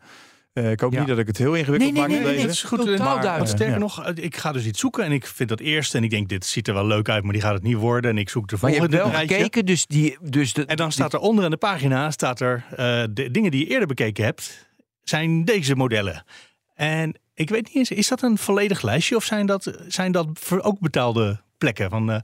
[0.57, 0.99] Eh, ik hoop Ja.
[0.99, 2.45] niet dat ik het heel ingewikkeld Nee, nee, maak nee, met nee, deze.
[2.45, 2.79] nee, is goed.
[2.97, 3.51] Totaal Maar, duidelijk.
[3.51, 3.79] sterker Ja.
[3.79, 6.29] nog, eh, ik ga dus iets zoeken en ik vind dat eerst en ik denk
[6.29, 8.11] dit ziet er wel leuk uit, maar die gaat het niet worden.
[8.11, 9.35] En ik zoek de Maar je hebt volgende wel rijtje.
[9.35, 10.17] gekeken, dus die...
[10.21, 13.51] Dus de, En dan staat er onder aan de pagina staat er eh, de dingen
[13.51, 14.69] die je eerder bekeken hebt,
[15.03, 16.23] zijn deze modellen.
[16.73, 20.27] En ik weet niet eens, is dat een volledig lijstje of zijn dat, zijn dat
[20.33, 21.89] voor ook betaalde plekken?
[21.89, 22.19] Van, eh,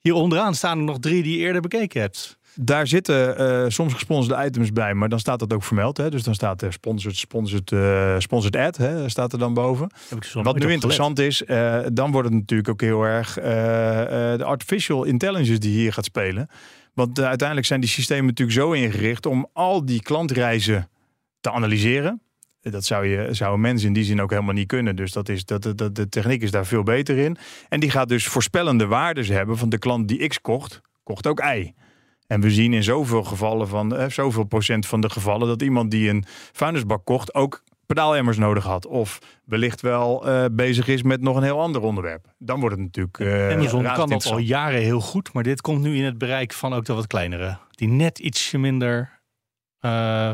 [0.00, 2.38] hier onderaan staan er nog drie die je eerder bekeken hebt.
[2.54, 5.96] Daar zitten eh, soms gesponsorde items bij, maar dan staat dat ook vermeld.
[5.96, 6.10] Hè?
[6.10, 9.08] Dus dan staat er sponsored, sponsored, eh, sponsored ad, hè?
[9.08, 9.90] staat er dan boven.
[10.18, 15.04] Dus Wat nu interessant is, eh, dan wordt het natuurlijk ook heel erg de artificial
[15.04, 16.48] intelligence die hier gaat spelen.
[16.94, 20.88] Want uiteindelijk zijn die systemen natuurlijk zo ingericht om al die klantreizen
[21.40, 22.20] te analyseren.
[22.60, 24.96] Dat zou, je, zou een mens in die zin ook helemaal niet kunnen.
[24.96, 27.36] Dus dat is, dat, dat, de techniek is daar veel beter in.
[27.68, 31.40] En die gaat dus voorspellende waardes hebben van de klant die X kocht, kocht ook
[31.40, 31.72] Y.
[32.32, 35.90] En we zien in zoveel gevallen van, eh, zoveel procent van de gevallen dat iemand
[35.90, 38.86] die een vuilnisbak kocht ook pedaalemmers nodig had.
[38.86, 42.26] Of wellicht wel eh, bezig is met nog een heel ander onderwerp.
[42.38, 43.18] Dan wordt het natuurlijk.
[43.18, 46.52] eh Amazon kan dat al jaren heel goed, maar dit komt nu in het bereik
[46.52, 47.58] van ook de wat kleinere.
[47.70, 49.20] Die net ietsje minder,
[49.78, 50.30] eh,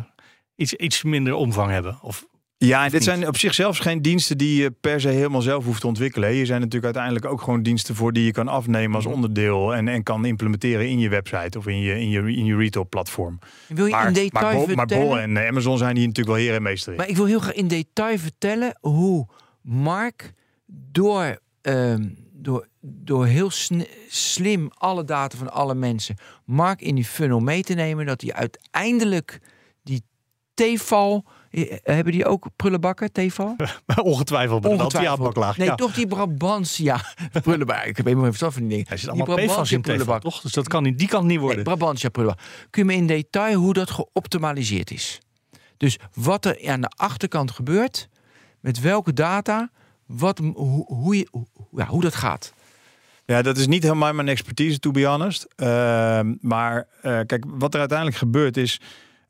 [0.55, 1.99] iets, iets minder omvang hebben.
[2.03, 2.27] Of
[2.59, 3.03] Ja, en dit niet?
[3.03, 6.31] zijn op zich zelfs geen diensten die je per se helemaal zelf hoeft te ontwikkelen.
[6.31, 9.89] Hier zijn natuurlijk uiteindelijk ook gewoon diensten voor die je kan afnemen als onderdeel en,
[9.89, 13.39] en kan implementeren in je website of in je, in je, in je retail platform.
[13.69, 15.07] wil je Maar, in maar, detail Bol, maar vertellen?
[15.07, 16.99] Bol en eh, Amazon zijn hier natuurlijk wel heer en meester in.
[16.99, 19.27] Maar ik wil heel graag in detail vertellen hoe
[19.63, 20.33] Mark
[20.67, 23.51] door, ehm, door, door heel
[24.09, 28.33] slim alle data van alle mensen, Mark in die funnel mee te nemen, dat hij
[28.33, 29.41] uiteindelijk
[29.83, 30.03] die
[30.55, 30.77] eh,
[31.83, 33.57] hebben die ook prullenbakken, Tefal?
[34.03, 35.57] ongetwijfeld de Altia-baklaag.
[35.57, 35.75] Nee, ja.
[35.75, 37.01] toch die Brabantia
[37.43, 37.85] prullenbak.
[37.85, 38.87] Ik heb helemaal geen verstand van die dingen.
[38.89, 40.23] Hij zit Die allemaal PFAS in prullenbak.
[40.23, 40.41] Toch?
[40.41, 41.65] Dus dat kan niet, die kan niet Nee, worden.
[41.65, 42.45] Brabantia prullenbak.
[42.71, 45.21] Kun je me in detail hoe dat geoptimaliseerd is?
[45.77, 48.09] Dus wat er aan de achterkant gebeurt,
[48.61, 49.71] met welke data,
[50.07, 52.53] wat, hoe, hoe, je, hoe, ja, hoe dat gaat.
[53.25, 55.47] Ja, dat is niet helemaal mijn expertise, to be honest.
[55.57, 58.81] Ehm, maar eh, kijk, wat er uiteindelijk gebeurt is...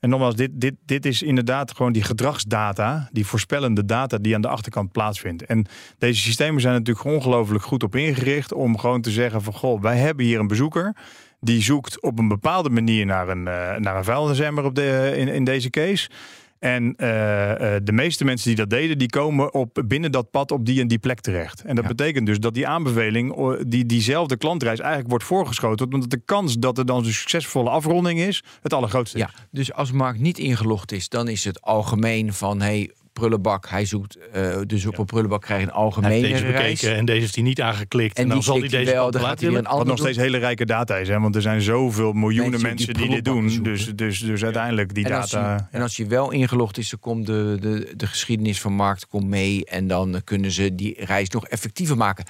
[0.00, 4.40] En nogmaals, dit, dit, dit is inderdaad gewoon die gedragsdata, die voorspellende data die aan
[4.40, 5.44] de achterkant plaatsvindt.
[5.44, 5.66] En
[5.98, 9.96] deze systemen zijn natuurlijk ongelooflijk goed op ingericht om gewoon te zeggen van, goh, wij
[9.96, 10.96] hebben hier een bezoeker
[11.40, 15.28] die zoekt op een bepaalde manier naar een, eh, naar een vuilnisemmer op de, in,
[15.28, 16.10] in deze case.
[16.58, 20.50] En eh, eh, de meeste mensen die dat deden, die komen op, binnen dat pad
[20.50, 21.62] op die en die plek terecht.
[21.62, 21.90] En dat Ja.
[21.90, 25.92] betekent dus dat die aanbeveling, die, diezelfde klantreis eigenlijk wordt voorgeschoten.
[25.92, 29.24] Omdat de kans dat er dan een succesvolle afronding is, het allergrootste is.
[29.24, 33.68] Ja, dus als Mark niet ingelogd is, dan is het algemeen van hey, prullenbak.
[33.68, 36.80] Hij zoekt eh, dus op een prullenbak krijg je een Hij heeft algemene deze reis.
[36.80, 38.16] bekeken en deze heeft hij niet aangeklikt.
[38.16, 40.16] En, En dan zal hij deze wel, dan gaat hij weer een Wat nog steeds
[40.16, 41.20] hele rijke data is, hè?
[41.20, 43.62] want er zijn zoveel miljoenen Mensen mensen, die die, dit doen.
[43.62, 45.68] Dus, dus, dus uiteindelijk die en, als data.
[45.70, 49.26] en als hij wel ingelogd is, dan komt de, de, de geschiedenis van markt komt
[49.26, 49.64] mee.
[49.64, 52.24] En dan kunnen ze die reis nog effectiever maken.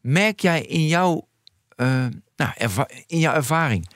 [0.00, 1.28] Merk jij in jouw,
[1.76, 2.04] eh,
[2.36, 2.52] nou,
[3.06, 3.88] in jouw ervaring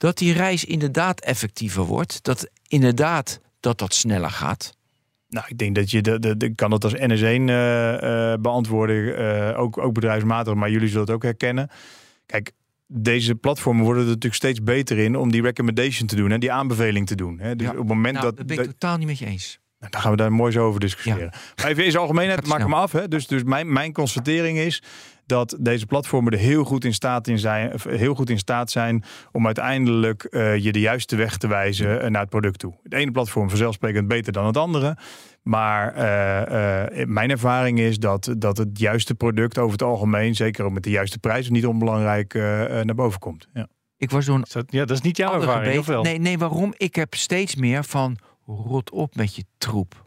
[0.00, 2.22] dat die reis inderdaad effectiever wordt?
[2.22, 4.72] Dat inderdaad dat dat sneller gaat?
[5.30, 9.16] Nou, ik denk dat je, de, de, de kan het als NS1 eh, eh, beantwoorden,
[9.52, 11.68] eh, ook, ook bedrijfsmatig, maar jullie zullen het ook herkennen.
[12.26, 12.52] Kijk,
[12.86, 16.52] deze platformen worden er natuurlijk steeds beter in om die recommendation te doen en die
[16.52, 17.38] aanbeveling te doen.
[17.40, 17.56] Hè.
[17.56, 17.72] Dus Ja.
[17.72, 19.58] op het moment Nou, dat, dat ben ik dat- totaal niet met je eens.
[19.78, 21.32] nou, dan gaan we daar mooi zo over discussiëren.
[21.56, 22.80] Maar even in zijn algemeenheid, maak hem snel.
[22.80, 22.92] af.
[22.92, 23.08] Hè.
[23.08, 24.82] Dus, dus mijn, mijn constatering is
[25.30, 28.70] dat deze platformen er heel goed in staat, in zijn, of heel goed in staat
[28.70, 32.74] zijn om uiteindelijk eh, je de juiste weg te wijzen eh, naar het product toe.
[32.82, 34.96] Het ene platform vanzelfsprekend beter dan het andere.
[35.42, 40.64] Maar eh, eh, mijn ervaring is dat, dat het juiste product over het algemeen, zeker
[40.64, 42.34] ook met de juiste prijzen, niet onbelangrijk
[42.84, 43.48] naar boven komt.
[43.54, 43.66] Ja.
[43.96, 45.92] Ik was dat- ja, dat is niet jouw ervaring, of gebeten.
[45.92, 46.02] wel?
[46.02, 46.74] Nee, nee, waarom?
[46.76, 48.16] Ik heb steeds meer van
[48.46, 50.02] rot op met je troep.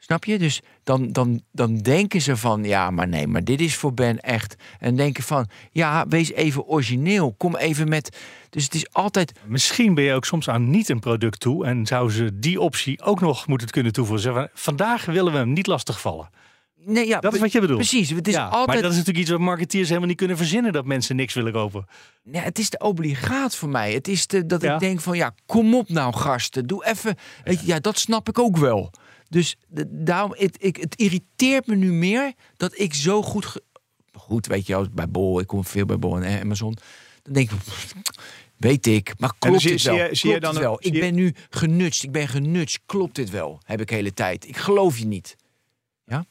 [0.00, 0.38] Snap je?
[0.38, 4.20] Dus dan, dan, dan denken ze van, ja, maar nee, maar dit is voor Ben
[4.20, 4.54] echt.
[4.78, 7.34] En denken van, ja, wees even origineel.
[7.36, 8.16] Kom even met.
[8.50, 9.32] Dus het is altijd.
[9.46, 13.02] Misschien ben je ook soms aan niet een product toe en zou ze die optie
[13.02, 14.22] ook nog moeten kunnen toevoegen.
[14.22, 16.30] Zeggen vandaag willen we hem niet lastigvallen.
[16.84, 17.78] Nee, ja, Dat is wat je bedoelt.
[17.78, 18.10] Precies.
[18.10, 18.66] Het is ja, altijd.
[18.66, 21.52] Maar dat is natuurlijk iets wat marketeers helemaal niet kunnen verzinnen dat mensen niks willen
[21.52, 21.86] kopen.
[22.22, 23.92] Ja, het is de obligaat voor mij.
[23.92, 24.74] Het is de, dat Ja.
[24.74, 27.16] ik denk van ja, kom op nou gasten, doe even.
[27.64, 28.90] Ja, dat snap ik ook wel.
[29.28, 29.56] Dus
[29.88, 33.60] daarom, het, ik, het irriteert me nu meer dat ik zo goed,
[34.12, 36.76] goed weet je, bij Bol, ik kom veel bij Bol en Amazon,
[37.22, 37.58] dan denk ik,
[38.56, 40.06] weet ik, maar klopt zie- dit zie wel?
[40.08, 40.76] je- zie je dan het wel?
[40.80, 43.60] Ik ben nu genutst, ik ben genutst, klopt dit wel?
[43.64, 44.48] Heb ik de hele tijd.
[44.48, 45.36] Ik geloof je niet.
[46.04, 46.24] Ja,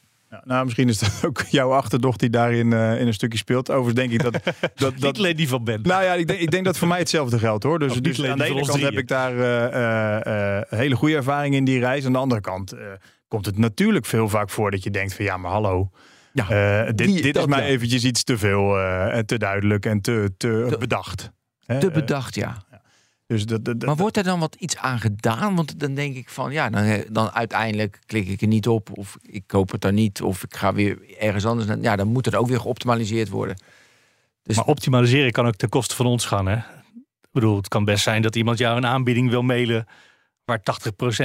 [0.44, 3.70] nou, misschien is dat ook jouw achterdocht die daarin eh, in een stukje speelt.
[3.70, 4.32] Overigens denk ik dat...
[4.74, 5.80] dat, Niet dat alleen die van Ben.
[5.82, 7.78] nou ja, ik denk, ik denk dat voor mij hetzelfde geldt hoor.
[7.78, 9.38] Dus, niet dus aan de ene kant heb ik daar
[10.22, 12.04] eh, hele goede ervaring in die reis.
[12.06, 12.74] Aan de andere kant
[13.28, 15.90] komt het natuurlijk veel vaak voor dat je denkt van ja, maar hallo.
[16.32, 18.78] Ja, dit die- dit is mij eventjes iets te veel
[19.10, 21.30] en te duidelijk en te, te, Te- bedacht.
[21.80, 22.66] Te bedacht, ja.
[23.28, 25.54] Dus dat, dat, Maar wordt er dan wat iets aan gedaan?
[25.56, 28.98] Want dan denk ik van ja, dan, dan uiteindelijk klik ik er niet op.
[28.98, 30.22] Of ik koop het dan niet.
[30.22, 31.66] Of ik ga weer ergens anders.
[31.68, 33.56] naar- Ja, dan moet het ook weer geoptimaliseerd worden.
[34.42, 36.46] Dus Maar optimaliseren kan ook ten koste van ons gaan.
[36.46, 36.56] Hè?
[36.56, 39.86] Ik bedoel, het kan best zijn dat iemand jou een aanbieding wil mailen
[40.48, 40.60] waar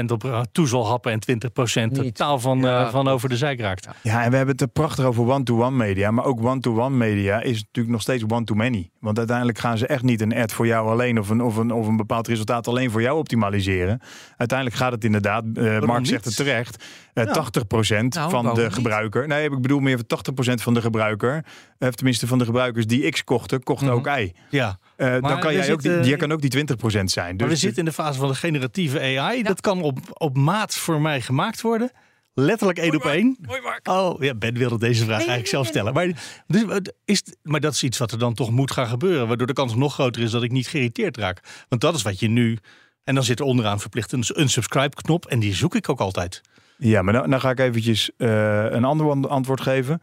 [0.02, 1.96] 80% op eh, toe zal happen en 20% Niet.
[1.96, 3.88] totaal van, Ja, eh, van over de zijk raakt.
[4.02, 6.12] Ja, en we hebben het er prachtig over one-to-one media.
[6.12, 8.90] Maar ook one-to-one media is natuurlijk nog steeds one-to-many.
[9.00, 11.72] Want uiteindelijk gaan ze echt niet een ad voor jou alleen of een, of een,
[11.72, 14.02] of een bepaald resultaat alleen voor jou optimaliseren.
[14.38, 16.08] Uiteindelijk gaat het inderdaad, eh Mark niet?
[16.08, 18.74] zegt het terecht, eh 80% Nou, van de niet?
[18.74, 19.28] gebruiker.
[19.28, 21.46] Nee, ik bedoel meer van 80% van de gebruiker.
[21.78, 23.96] eh, Of tenminste van de gebruikers die X kochten, kochten Mhm.
[23.96, 24.32] ook Y.
[24.50, 27.32] Ja, Eh, dan kan jij ook die, jij kan ook die 20% zijn.
[27.32, 29.44] Dus maar we zitten in de fase van de generatieve AI.
[29.44, 31.92] Dat kan op, op maat voor mij gemaakt worden.
[32.34, 33.38] Letterlijk één op één.
[33.84, 35.94] Oh, ja, Ben wilde deze vraag eigenlijk zelf stellen.
[35.94, 36.08] Maar,
[36.48, 36.66] dus,
[37.06, 39.28] is, maar dat is iets wat er dan toch moet gaan gebeuren.
[39.28, 41.66] Waardoor de kans nog groter is dat ik niet geïrriteerd raak.
[41.70, 42.58] Want dat is wat je nu...
[43.04, 45.26] En dan zit er onderaan verplicht een unsubscribe-knop.
[45.26, 46.42] En die zoek ik ook altijd.
[46.78, 50.02] Ja, maar dan, dan ga ik eventjes eh, een ander antwoord geven.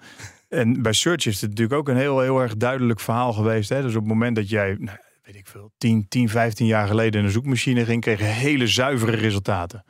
[0.50, 3.68] En bij search is het natuurlijk ook een heel, heel erg duidelijk verhaal geweest.
[3.68, 3.82] Hè?
[3.82, 7.20] Dus op het moment dat jij, nou, weet ik veel, 10, 10, 15 jaar geleden
[7.20, 9.84] in een zoekmachine ging, kreeg je hele zuivere resultaten.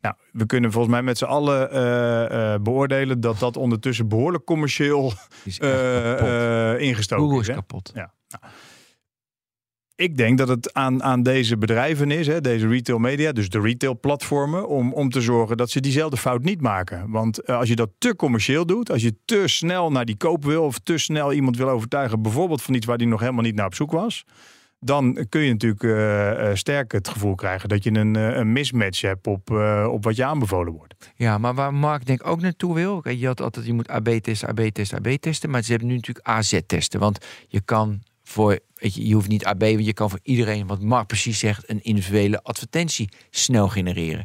[0.00, 4.44] Nou, we kunnen volgens mij met z'n allen eh, eh, beoordelen dat dat ondertussen behoorlijk
[4.44, 5.12] commercieel
[5.58, 7.48] eh, ingestoken Google is.
[7.48, 7.54] is hè?
[7.54, 7.90] kapot.
[7.94, 8.12] Ja.
[8.28, 8.52] Nou,
[10.02, 13.60] ik denk dat het aan, aan deze bedrijven is, hè, deze retail media, dus de
[13.60, 17.10] retail platformen, om, om te zorgen dat ze diezelfde fout niet maken.
[17.10, 20.44] Want eh, als je dat te commercieel doet, als je te snel naar die koop
[20.44, 23.54] wil of te snel iemand wil overtuigen, bijvoorbeeld van iets waar die nog helemaal niet
[23.54, 24.24] naar op zoek was,
[24.80, 29.26] dan kun je natuurlijk eh, sterk het gevoel krijgen dat je een, een mismatch hebt
[29.26, 29.50] op,
[29.90, 30.94] op wat je aanbevolen wordt.
[31.16, 33.08] Ja, maar waar Mark denk ik ook naartoe wil.
[33.08, 35.50] Je had altijd, je moet AB testen, AB testen, AB testen.
[35.50, 37.00] Maar ze hebben nu natuurlijk AZ testen.
[37.00, 40.82] Want je kan voor, je, je hoeft niet AB, want je kan voor iedereen, wat
[40.82, 44.24] Mark precies zegt, een individuele advertentie snel genereren.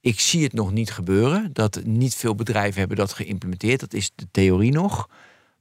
[0.00, 1.50] Ik zie het nog niet gebeuren.
[1.52, 3.80] Dat niet veel bedrijven hebben dat geïmplementeerd.
[3.80, 5.08] Dat is de theorie nog.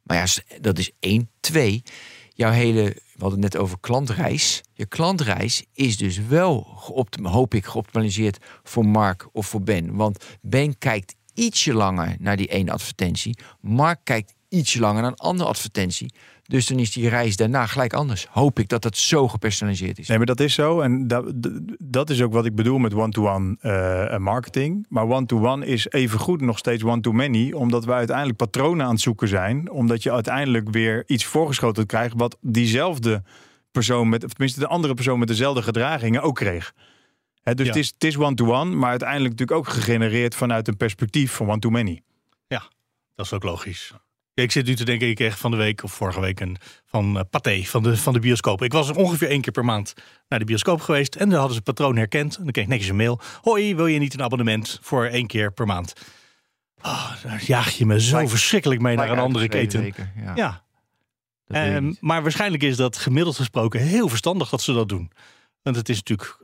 [0.04, 0.26] Maar ja,
[0.62, 1.30] dat is één.
[1.40, 1.84] Twee,
[2.34, 4.62] jouw hele, we hadden het net over klantreis.
[4.74, 6.64] Je klantreis is dus wel,
[7.24, 9.96] hoop ik, geoptimaliseerd voor Mark of voor Ben.
[9.96, 13.38] Want Ben kijkt ietsje langer naar die ene advertentie.
[13.60, 16.14] Mark kijkt ietsje langer naar een andere advertentie.
[16.52, 18.28] Dus dan is die reis daarna gelijk anders.
[18.30, 20.08] Hoop ik dat dat zo gepersonaliseerd is.
[20.08, 20.82] Nee, maar dat is zo.
[20.82, 21.34] En dat,
[21.84, 24.86] dat is ook wat ik bedoel met one-to-one eh, marketing.
[24.90, 27.52] Maar one-to-one is evengoed nog steeds one-to-many.
[27.52, 29.70] Omdat we uiteindelijk patronen aan het zoeken zijn.
[29.72, 32.14] Omdat je uiteindelijk weer iets voorgeschoten krijgt...
[32.18, 33.24] wat diezelfde
[33.72, 36.74] persoon, met, of tenminste de andere persoon met dezelfde gedragingen ook kreeg.
[37.42, 37.72] Hè, dus Ja.
[37.72, 42.02] het is, het is one-to-one, maar uiteindelijk natuurlijk ook gegenereerd vanuit een perspectief van one-to-many.
[43.16, 43.94] Dat is ook logisch.
[44.42, 47.16] Ik zit nu te denken, ik kreeg van de week of vorige week een van
[47.16, 48.64] uh, Pathé van de, van de bioscoop.
[48.64, 49.94] Ik was er ongeveer één keer per maand
[50.28, 51.16] naar de bioscoop geweest.
[51.16, 52.38] En dan hadden ze het patroon herkend.
[52.38, 53.20] En dan kreeg ik netjes een mail.
[53.42, 55.94] Hoi, wil je niet een abonnement voor één keer per maand?
[56.82, 59.82] Oh, daar jaag je me zo verschrikkelijk mee naar een andere keten.
[59.82, 60.64] zeker, Ja, Ja,
[61.52, 65.12] Ehm, maar waarschijnlijk is dat gemiddeld gesproken heel verstandig dat ze dat doen.
[65.62, 66.38] Want het is natuurlijk,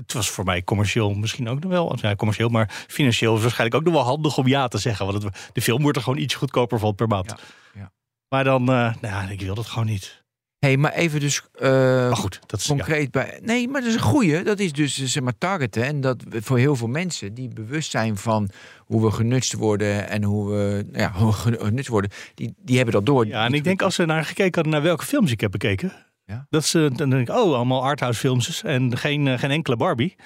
[0.00, 3.78] het was voor mij commercieel misschien ook nog wel, ja, commercieel, maar financieel is waarschijnlijk
[3.80, 5.06] ook nog wel handig om ja te zeggen.
[5.06, 7.26] Want het, de film wordt er gewoon iets goedkoper van per maand.
[7.30, 7.92] Ja, ja.
[8.28, 10.22] Maar dan, eh, nou, ja, ik wil dat gewoon niet.
[10.58, 12.74] hey, maar even dus eh, Maar goed, dat is ja.
[12.74, 13.40] concreet bij.
[13.42, 14.42] Nee, maar dat is een goeie.
[14.42, 15.84] Dat is dus zeg maar targeten.
[15.84, 20.08] En dat we- voor heel veel mensen die bewust zijn van hoe we genutst worden
[20.08, 23.26] en hoe we nou ja, hoe we genutst worden, die, die hebben dat door.
[23.26, 25.92] Ja, en ik denk als ze naar gekeken hadden naar welke films ik heb bekeken,
[26.28, 26.46] Ja.
[26.50, 30.16] dat ze dan denk ik, oh, allemaal arthouse films en geen, eh, geen enkele Barbie.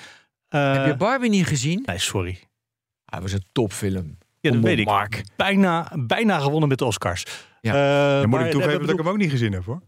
[0.48, 1.82] Eh, Heb je Barbie niet gezien?
[1.86, 2.38] nee, sorry.
[3.04, 4.18] Hij was een topfilm.
[4.40, 4.84] Ja, dat weet ik.
[4.86, 5.22] Mark.
[5.36, 7.24] Bijna, bijna gewonnen met de Oscars.
[7.60, 7.72] Ja.
[7.72, 9.82] Eh, Dan moet maar, ik toegeven dat bedoel- ik hem ook niet gezien heb hoor.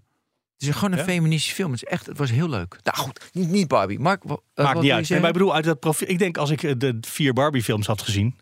[0.58, 1.04] Het is gewoon een Ja?
[1.04, 1.72] feministische film.
[1.72, 2.76] Het, is echt, het was heel leuk.
[2.82, 3.98] Nou goed, niet, niet Barbie.
[3.98, 5.10] Mark, eh, Maakt wat niet uit.
[5.10, 6.08] ik bedoel, uit dat profiel.
[6.08, 8.36] Ik denk als ik de vier Barbie-films had gezien,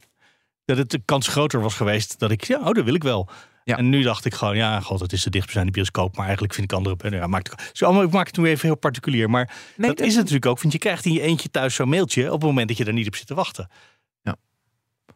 [0.64, 3.29] dat het de kans groter was geweest dat ik, ja, oh, dat wil ik wel.
[3.64, 3.76] Ja.
[3.76, 6.72] En nu dacht ik gewoon, ja, god, het is de dichtstbijzijnde bioscoop, maar eigenlijk vind
[6.72, 7.10] ik andere.
[7.10, 10.06] Ja, maakt, zo, allemaal, ik maak het nu even heel particulier, maar Nee, dat is
[10.06, 12.68] het natuurlijk ook, want je krijgt in je eentje thuis zo'n mailtje op het moment
[12.68, 13.68] dat je er niet op zit te wachten.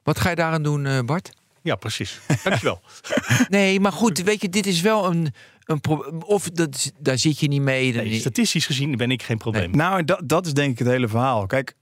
[0.07, 1.31] Wat ga je daaraan doen, eh, Bart?
[1.63, 2.21] Ja, precies.
[2.45, 2.81] Dankjewel.
[3.49, 5.35] Nee, maar goed, weet je, dit is wel een,
[5.65, 5.81] een
[6.25, 7.93] Of dat, daar zit je niet mee.
[7.93, 9.71] Nee, statistisch gezien ben ik geen probleem.
[9.71, 11.47] Nou, dat, dat is denk ik het hele verhaal.
[11.47, 11.75] Kijk,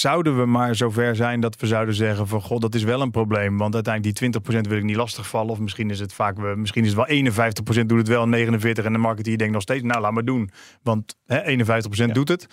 [0.00, 3.10] zouden we maar zover zijn dat we zouden zeggen van god, dat is wel een
[3.10, 3.58] probleem.
[3.58, 5.50] Want uiteindelijk die 20% wil ik niet lastigvallen.
[5.50, 8.84] Of misschien is het vaak, we- misschien is het wel 51% doet het wel, 49%
[8.84, 10.50] en de marketeer denkt nog steeds, nou laat maar doen.
[10.82, 12.14] Want hè, 51% Ja.
[12.14, 12.46] doet het.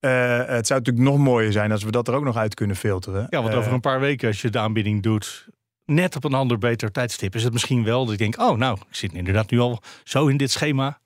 [0.00, 2.76] Eh, het zou natuurlijk nog mooier zijn als we dat er ook nog uit kunnen
[2.76, 3.26] filteren.
[3.30, 5.48] Ja, want Eh, over een paar weken, als je de aanbieding doet,
[5.84, 8.76] net op een ander beter tijdstip, is het misschien wel dat ik denk, oh nou,
[8.88, 10.98] ik zit inderdaad nu al zo in dit schema.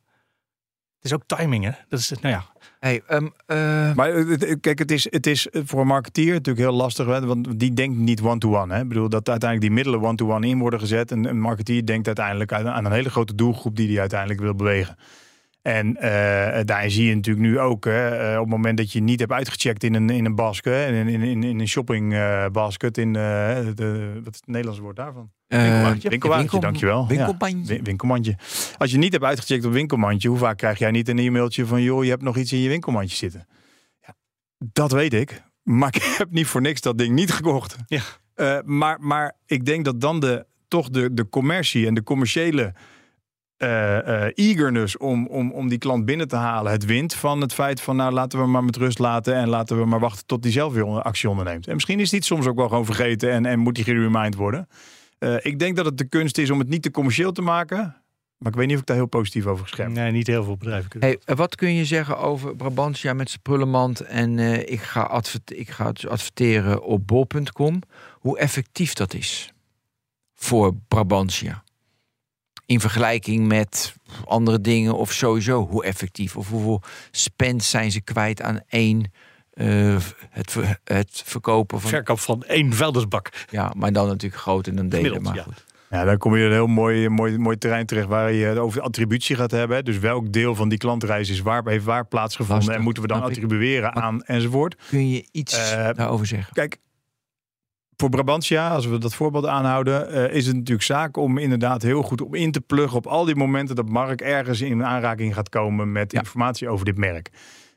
[1.05, 1.70] Het is ook timing, hè?
[1.88, 2.44] Dat is, nou ja,
[2.80, 6.66] Hey, ehm, eh, Maar eh, het- kijk, het is, het is voor een marketeer natuurlijk
[6.66, 8.74] heel lastig, hè, want die denkt niet one-to-one.
[8.74, 8.80] hè.
[8.80, 11.11] Ik bedoel dat uiteindelijk die middelen one-to-one in worden gezet.
[11.11, 14.55] En een marketeer denkt uiteindelijk aan, aan een hele grote doelgroep die hij uiteindelijk wil
[14.55, 14.96] bewegen.
[15.64, 19.00] En eh, daar zie je natuurlijk nu ook, hè, eh, op het moment dat je
[19.00, 22.46] niet hebt uitgecheckt in een, in een basket, in, in, in, in een shopping eh,
[22.52, 25.30] basket, in de, wat is het Nederlandse woord daarvan?
[25.46, 26.08] winkelwagentje.
[26.08, 27.06] Winkelwagentje, winkel- dankjewel.
[27.08, 27.74] Winkelbandje.
[27.74, 28.36] Win- winkelmandje.
[28.78, 31.82] Als je niet hebt uitgecheckt op winkelmandje, hoe vaak krijg jij niet een e-mailtje van
[31.82, 33.46] joh, je hebt nog iets in je winkelmandje zitten?
[34.00, 34.14] Ja,
[34.72, 35.42] dat weet ik.
[35.62, 37.76] Maar ik heb niet voor niks dat ding niet gekocht.
[37.86, 38.02] Ja.
[38.64, 42.74] Maar, maar ik denk dat dan de, toch de, de commercie en de commerciële
[44.34, 47.96] eagerness om, om, om die klant binnen te halen, het wint van het feit van
[47.96, 50.72] nou laten we maar met rust laten en laten we maar wachten tot die zelf
[50.72, 51.66] weer onder- actie onderneemt.
[51.66, 54.34] En misschien is die het soms ook wel gewoon vergeten en, en moet die geremind
[54.34, 54.68] worden.
[55.18, 57.96] Eh, ik denk dat het de kunst is om het niet te commercieel te maken.
[58.38, 60.56] Maar ik weet niet of ik daar heel positief over geschermd nee, niet heel veel
[60.56, 61.08] bedrijven kunnen.
[61.08, 65.00] Hey, eh, wat kun je zeggen over Brabantia met zijn prullenmand en eh, ik, ga
[65.02, 67.80] advert- ik ga dus adverteren op bol.com.
[68.12, 69.52] Hoe effectief dat is
[70.34, 71.62] voor Brabantia.
[72.66, 73.94] In vergelijking met
[74.24, 79.12] andere dingen of sowieso hoe effectief of hoeveel spend zijn ze kwijt aan één
[79.52, 79.96] eh,
[80.30, 83.30] het, ver- het verkopen van Verkoop van één vuilnisbak.
[83.50, 85.22] ja, maar dan natuurlijk groot en dan delen.
[85.22, 85.42] Maar ja.
[85.42, 85.64] goed.
[85.90, 88.58] Ja, dan kom je in een heel mooi, mooi, mooi terrein terecht waar je het
[88.58, 89.84] over attributie gaat hebben.
[89.84, 93.08] Dus welk deel van die klantreis is waar, heeft waar plaatsgevonden Lastig, en moeten we
[93.08, 94.76] dan attribueren aan enzovoort.
[94.88, 96.52] Kun je iets Eh, daarover zeggen?
[96.52, 96.78] Kijk,
[97.97, 102.03] voor Brabantia, als we dat voorbeeld aanhouden, eh, is het natuurlijk zaak om inderdaad heel
[102.03, 105.49] goed op in te pluggen op al die momenten dat Mark ergens in aanraking gaat
[105.49, 106.18] komen met Ja.
[106.18, 107.28] informatie over dit merk.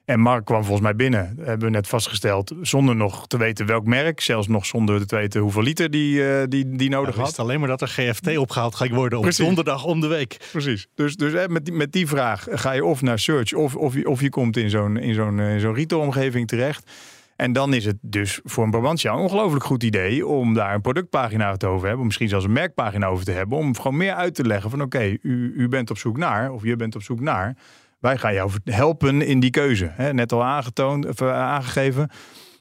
[0.06, 3.86] En Mark kwam volgens mij binnen, hebben we net vastgesteld, zonder nog te weten welk
[3.86, 7.26] merk, zelfs nog zonder te weten hoeveel liter die, eh, die, die nodig Ja, had.
[7.26, 9.46] wist alleen maar dat er GFT opgehaald gaat worden op Precies.
[9.46, 10.38] donderdag om de week.
[10.52, 10.88] Precies.
[10.96, 13.94] Dus, dus hè, met, die, met die vraag ga je of naar search of, of,
[13.94, 16.92] je, of je komt in zo'n in zo'n eh, zo'n retailomgeving terecht.
[17.38, 20.82] En dan is het dus voor een Brabantia een ongelooflijk goed idee om daar een
[20.82, 22.06] productpagina te over te hebben.
[22.06, 23.58] Misschien zelfs een merkpagina over te hebben.
[23.58, 26.64] Om gewoon meer uit te leggen van oké, u, u bent op zoek naar of
[26.64, 27.58] je bent op zoek naar.
[28.00, 29.90] Wij gaan jou helpen in die keuze.
[29.92, 32.10] Hè, net al aangetoond, of, eh, aangegeven.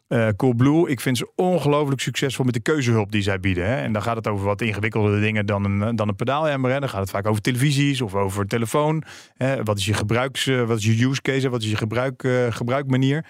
[0.08, 3.66] Eh Coolblue, ik vind ze ongelooflijk succesvol met de keuzehulp die zij bieden.
[3.66, 3.76] Hè.
[3.76, 6.70] En dan gaat het over wat ingewikkeldere dingen dan een, dan een pedaalemmer.
[6.70, 6.80] Hè.
[6.80, 9.02] Dan gaat het vaak over televisies of over telefoon.
[9.34, 9.62] Hè.
[9.62, 12.32] Wat is je gebruiks, eh, wat is je use case, wat is je gebruik, eh,
[12.48, 13.24] gebruikmanier.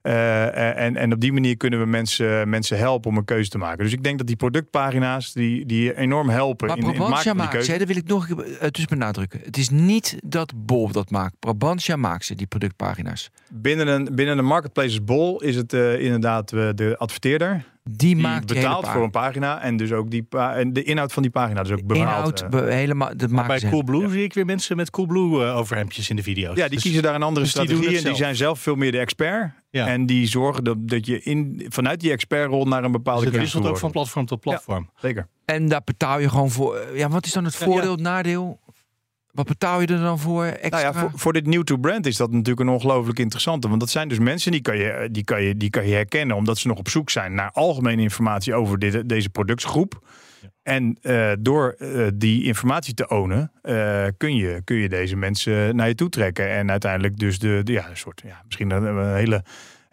[0.00, 3.58] Eh, en, en op die manier kunnen we mensen, mensen helpen om een keuze te
[3.58, 3.84] maken.
[3.84, 7.36] Dus ik denk dat die productpagina's die, die enorm helpen Maar in, Brabantia maken van
[7.36, 9.40] die maakt ze, dat wil ik nog een keer eh, tussen benadrukken.
[9.44, 11.34] Het is niet dat Bol dat maakt.
[11.38, 13.30] Brabantia maakt ze, die productpagina's.
[13.48, 18.16] Binnen een, binnen een marketplace Bol is het eh, inderdaad eh, de adverteerder Die, Die
[18.22, 21.12] maakt die hele betaalt voor een pagina en dus ook die pa- en de inhoud
[21.12, 21.98] van die pagina dus ook bepaalt.
[22.08, 22.48] Inhoud, eh.
[22.48, 23.70] be- helemaal, dat maken bij.
[23.70, 26.56] Coolblue zie ik weer mensen met Coolblue eh overhemdjes in de video's.
[26.56, 28.36] ja, die Dus- kiezen daar een andere dus die doen strategie het en die zijn
[28.36, 29.52] zelf veel meer de expert.
[29.70, 29.86] Ja.
[29.86, 33.40] En die zorgen dat, dat je in, vanuit die expertrol naar een bepaalde Dus het
[33.42, 34.90] wisselt ook van platform tot platform.
[35.00, 35.28] Zeker.
[35.44, 36.76] En daar betaal je gewoon voor.
[36.76, 38.60] eh, Ja, wat is dan het Ja, voordeel, het nadeel?
[39.32, 40.68] Wat betaal je er dan voor extra?
[40.68, 43.68] Nou ja, voor, voor dit new to brand is dat natuurlijk een ongelooflijk interessante.
[43.68, 46.36] Want dat zijn dus mensen die kan, je, die, kan je, die kan je herkennen
[46.36, 50.00] omdat ze nog op zoek zijn naar algemene informatie over dit, deze productgroep.
[50.62, 55.76] En eh, door eh, die informatie te ownen, eh, kun, je, kun je deze mensen
[55.76, 56.50] naar je toe trekken.
[56.50, 59.44] En uiteindelijk dus de, de ja, een soort, ja, misschien een, een hele,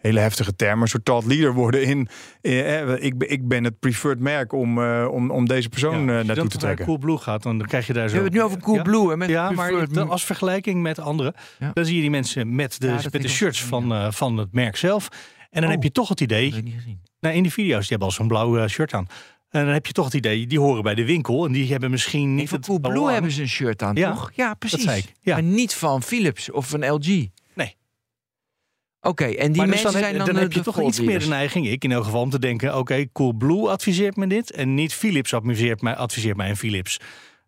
[0.06, 2.08] hele heftige term, een soort thought leader worden in.
[2.40, 5.92] eh, eh, ik, ben- ik ben het preferred merk om, eh, om, om deze persoon
[5.92, 6.84] Ja, als je naartoe dan te naar trekken.
[6.86, 8.14] Coolblue gaat, dan krijg je daar we zo...
[8.14, 9.08] hebben het nu over Coolblue.
[9.10, 11.70] hè, met Ja, maar preferred- als vergelijking met anderen, Ja.
[11.72, 14.76] dan zie je die mensen met de, met de shirts van, eh, van het merk
[14.76, 15.08] zelf.
[15.50, 15.70] En dan Oh.
[15.76, 17.00] heb je toch het idee, Dat heb ik niet gezien.
[17.20, 19.06] nou, in die video's, die hebben al zo'n blauw eh, shirt aan.
[19.50, 21.90] En dan heb je toch het idee, die horen bij de winkel en die hebben
[21.90, 24.30] misschien niet Van het Coolblue hebben ze een shirt aan, Ja, toch?
[24.34, 24.82] Ja, precies.
[24.82, 25.32] zei ik, ja.
[25.34, 27.26] Maar niet van Philips of van LG.
[29.06, 31.26] Oké, en die maar dus mensen dan, zijn dan, heb je toch iets meer de
[31.28, 34.94] neiging, ik in elk geval, om te denken: oké, Coolblue adviseert me dit en niet
[34.94, 37.00] Philips adviseert mij, adviseert mij een Philips.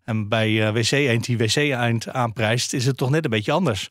[0.05, 3.53] En bij eh, WC Eend die WC Eend aanprijst, is het toch net een beetje
[3.53, 3.89] anders.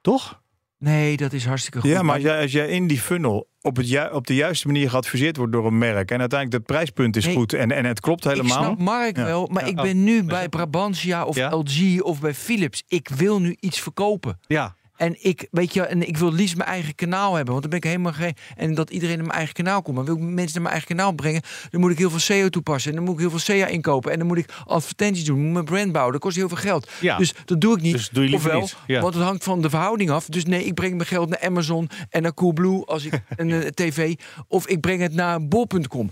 [0.00, 0.42] Toch?
[0.78, 1.90] Nee, dat is hartstikke goed.
[1.90, 4.66] Ja, maar als jij, als jij in die funnel op, het ju- op de juiste
[4.66, 6.10] manier geadviseerd wordt door een merk.
[6.10, 7.34] en uiteindelijk het prijspunt is Nee.
[7.34, 8.62] goed en, en het klopt Ik helemaal.
[8.62, 9.24] snap Mark Ja.
[9.24, 9.82] wel, maar Ja, ik oh.
[9.82, 11.50] ben nu bij Brabantia of Ja.
[11.56, 12.82] LG of bij Philips.
[12.88, 14.40] Ik wil nu iets verkopen.
[14.46, 14.74] Ja.
[15.00, 17.52] En ik, weet je, en ik wil liefst mijn eigen kanaal hebben.
[17.54, 18.34] Want dan ben ik helemaal geen.
[18.56, 19.96] En dat iedereen naar mijn eigen kanaal komt.
[19.96, 21.42] Maar wil ik mensen naar mijn eigen kanaal brengen.
[21.70, 22.90] Dan moet ik heel veel SEO toepassen.
[22.90, 24.12] En dan moet ik heel veel SEA inkopen.
[24.12, 25.40] En dan moet ik advertenties doen.
[25.40, 26.12] Moet mijn brand bouwen.
[26.12, 26.90] Dat kost heel veel geld.
[27.00, 27.16] Ja.
[27.16, 27.92] Dus dat doe ik niet.
[27.92, 28.76] Dus doe je liever Ofwel, niet.
[28.86, 29.00] Ja.
[29.00, 30.26] Want het hangt van de verhouding af.
[30.26, 33.66] Dus nee, ik breng mijn geld naar Amazon en naar Coolblue als ik een eh,
[33.66, 34.14] tv.
[34.48, 36.10] Of ik breng het naar bol.com.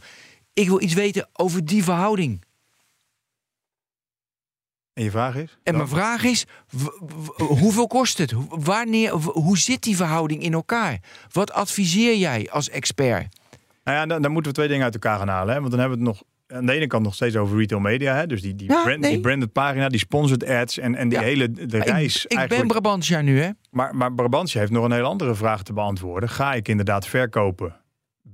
[0.53, 2.47] Ik wil iets weten over die verhouding.
[4.99, 5.59] En je vraag is?
[5.63, 6.47] En mijn vraag is,
[7.37, 8.33] hoeveel kost het?
[8.49, 10.99] Wanneer, hoe zit die verhouding in elkaar?
[11.33, 13.27] Wat adviseer jij als expert?
[13.85, 15.55] Nou ja, dan, dan moeten we twee dingen uit elkaar gaan halen.
[15.55, 15.59] Hè?
[15.61, 16.27] Want dan hebben we het nog
[16.59, 18.15] aan de ene kant nog steeds over retail media.
[18.15, 18.27] Hè?
[18.27, 19.11] Dus die, die, Ja, brand, nee.
[19.11, 21.25] die branded pagina, die sponsored ads en, en die Ja.
[21.25, 22.27] hele de reis.
[22.27, 22.67] ik, ik ben.
[22.67, 23.51] Brabantia nu, hè?
[23.71, 26.29] maar, maar Brabantje heeft nog een heel andere vraag te beantwoorden.
[26.29, 27.77] Ga ik inderdaad verkopen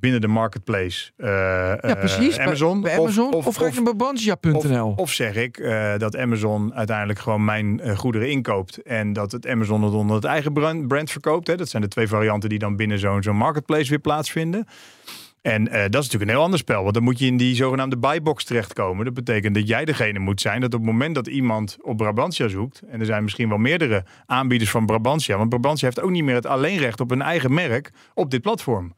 [0.00, 2.38] binnen de marketplace eh, Ja, eh, precies.
[2.38, 2.80] Amazon?
[2.80, 3.32] Bij, Amazon.
[3.32, 4.92] Of, ga ik naar Of, Brabantia.nl?
[4.96, 8.82] of zeg ik eh, dat Amazon uiteindelijk gewoon mijn goederen inkoopt.
[8.82, 11.46] En dat het Amazon het onder het eigen brand, brand verkoopt.
[11.46, 11.56] Hè.
[11.56, 14.66] Dat zijn de twee varianten die dan binnen zo'n zo'n marketplace weer plaatsvinden.
[15.42, 16.82] En dat is natuurlijk een heel ander spel.
[16.82, 19.04] Want dan moet je in die zogenaamde buybox terechtkomen.
[19.04, 22.48] Dat betekent dat jij degene moet zijn dat op het moment dat iemand op Brabantia
[22.48, 22.82] zoekt.
[22.88, 25.36] En er zijn misschien wel meerdere aanbieders van Brabantia.
[25.36, 28.92] Want Brabantia heeft ook niet meer het alleenrecht op een eigen merk op dit platform.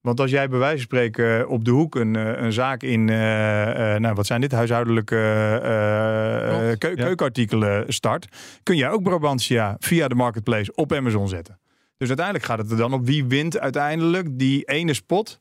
[0.00, 3.08] Want als jij bij wijze van spreken op de hoek een, eh, een zaak in,
[3.08, 6.74] eh, eh, nou wat zijn dit, huishoudelijke eh, eh, Ja.
[6.76, 8.28] keukenartikelen start,
[8.62, 11.58] kun jij ook Brabantia via de marketplace op Amazon zetten.
[11.96, 15.38] Dus uiteindelijk gaat het er dan op wie wint uiteindelijk die ene spot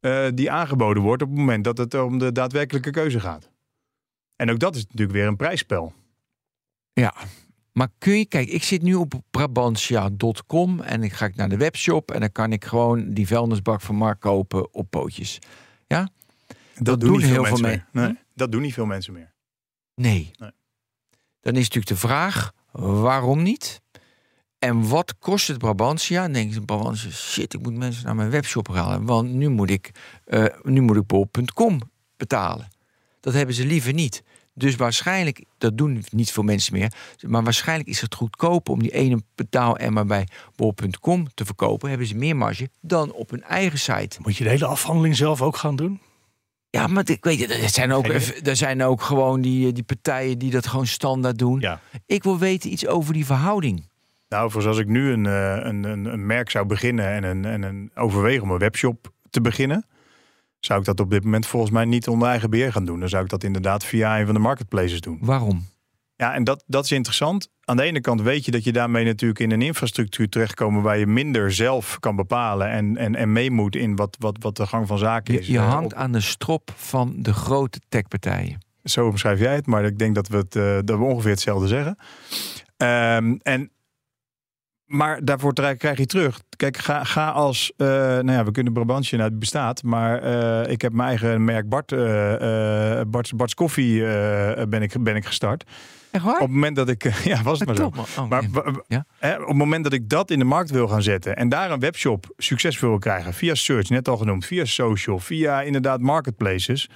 [0.00, 3.50] eh, die aangeboden wordt op het moment dat het om de daadwerkelijke keuze gaat.
[4.36, 5.92] En ook dat is natuurlijk weer een prijsspel.
[6.92, 7.14] Ja.
[7.76, 11.56] Maar kun je, kijk, ik zit nu op Brabantia.com en ik ga ik naar de
[11.56, 15.38] webshop en dan kan ik gewoon die vuilnisbak van Mark kopen op pootjes.
[16.78, 17.82] Dat, doen niet heel veel mensen mee.
[17.92, 18.04] meer.
[18.04, 19.32] Nee, dat doen niet veel mensen meer.
[19.94, 20.30] Nee.
[20.38, 20.50] Nee.
[21.40, 23.80] Dan is natuurlijk de vraag, waarom niet?
[24.58, 26.22] En wat kost het Brabantia?
[26.22, 29.04] Dan denk je, Brabantia, shit, ik moet mensen naar mijn webshop halen.
[29.04, 29.90] Want nu moet ik,
[30.24, 31.80] eh nu moet ik bol.com
[32.16, 32.68] betalen.
[33.20, 34.22] Dat hebben ze liever niet.
[34.58, 36.92] Dus waarschijnlijk, dat doen niet veel mensen meer.
[37.26, 41.88] Maar waarschijnlijk is het goedkoper om die ene betaalemmer bij bol.com te verkopen.
[41.88, 44.18] Hebben ze meer marge dan op hun eigen site.
[44.22, 46.00] Moet je de hele afhandeling zelf ook gaan doen?
[46.70, 48.06] Ja, maar ik weet er zijn ook,
[48.44, 51.60] er zijn ook gewoon die, die partijen die dat gewoon standaard doen.
[51.60, 51.80] Ja.
[52.06, 53.88] Ik wil weten iets over die verhouding.
[54.28, 57.44] Nou, voor zoals ik nu een, eh, een, een, een merk zou beginnen en een,
[57.44, 59.86] en een overwegen om een webshop te beginnen,
[60.66, 63.00] zou ik dat op dit moment volgens mij niet onder eigen beheer gaan doen.
[63.00, 65.18] Dan zou ik dat inderdaad via een van de marketplaces doen.
[65.20, 65.64] Waarom?
[66.16, 67.48] Ja, en dat, dat is interessant.
[67.64, 70.98] Aan de ene kant weet je dat je daarmee natuurlijk in een infrastructuur terechtkomt waar
[70.98, 74.66] je minder zelf kan bepalen en, en, en mee moet in wat, wat, wat de
[74.66, 75.46] gang van zaken Je, is.
[75.46, 78.58] je Eh, hangt aan de strop van de grote techpartijen.
[78.84, 81.68] Zo omschrijf jij het, maar ik denk dat we, het, eh, dat we ongeveer hetzelfde
[81.68, 81.96] zeggen.
[82.76, 83.70] Ehm, en
[84.86, 86.40] maar daarvoor krijg je terug.
[86.56, 90.72] Kijk, ga, ga als, eh, nou ja, we kunnen Brabantje, nou, het bestaat, maar eh,
[90.72, 94.00] ik heb mijn eigen merk Bart, eh, Bart's, Bart's Koffie
[94.68, 95.64] ben, ik, ben ik gestart.
[96.10, 96.34] Echt waar?
[96.34, 97.92] Op het moment dat ik, ja, was het maar zo.
[98.16, 98.74] Oh, Maar nee.
[98.88, 99.04] Ja?
[99.18, 101.70] hè, op het moment dat ik dat in de markt wil gaan zetten en daar
[101.70, 106.88] een webshop succesvol wil krijgen, via search, net al genoemd, via social, via inderdaad marketplaces,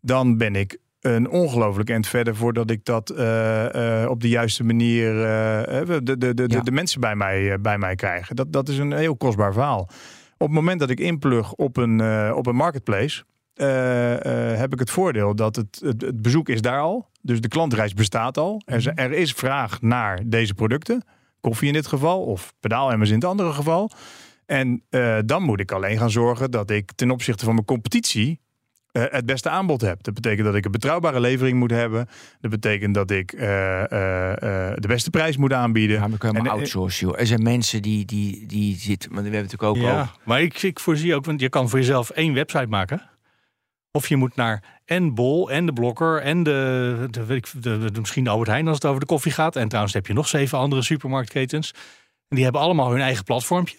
[0.00, 4.64] dan ben ik een ongelooflijk eind verder voordat ik dat eh, eh, op de juiste
[4.64, 6.60] manier eh, de, de, de, de, Ja.
[6.60, 8.36] de mensen bij mij, bij mij krijgen.
[8.36, 9.80] Dat, dat is een heel kostbaar verhaal.
[10.38, 13.24] Op het moment dat ik inplug op een, op een marketplace,
[14.58, 17.08] heb ik het voordeel dat het, het, het bezoek is daar al.
[17.22, 18.62] Dus de klantreis bestaat al.
[18.64, 21.02] Er, is- er is vraag naar deze producten.
[21.40, 23.90] Koffie in dit geval, of pedaalemmers in het andere geval.
[24.46, 24.82] En
[25.26, 28.40] dan moet ik alleen gaan zorgen dat ik ten opzichte van mijn competitie
[28.94, 30.02] eh, het beste aanbod heb.
[30.02, 32.08] Dat betekent dat ik een betrouwbare levering moet hebben.
[32.40, 35.96] Dat betekent dat ik eh, eh, eh, de beste prijs moet aanbieden.
[36.00, 37.18] Ja, maar kun je maar En, outsourcen, joh.
[37.20, 39.12] Er zijn mensen die, die, die zitten...
[39.12, 40.14] Maar we hebben het natuurlijk ook Ja, over...
[40.24, 43.02] maar ik, ik voorzie ook, want je kan voor jezelf één website maken.
[43.92, 47.90] Of je moet naar en Bol en de Blokker en de, de, weet ik, de,
[47.92, 49.56] de- misschien Albert Heijn als het over de koffie gaat.
[49.56, 51.70] En trouwens heb je nog zeven andere supermarktketens.
[52.28, 53.76] En die hebben allemaal hun eigen platformpje.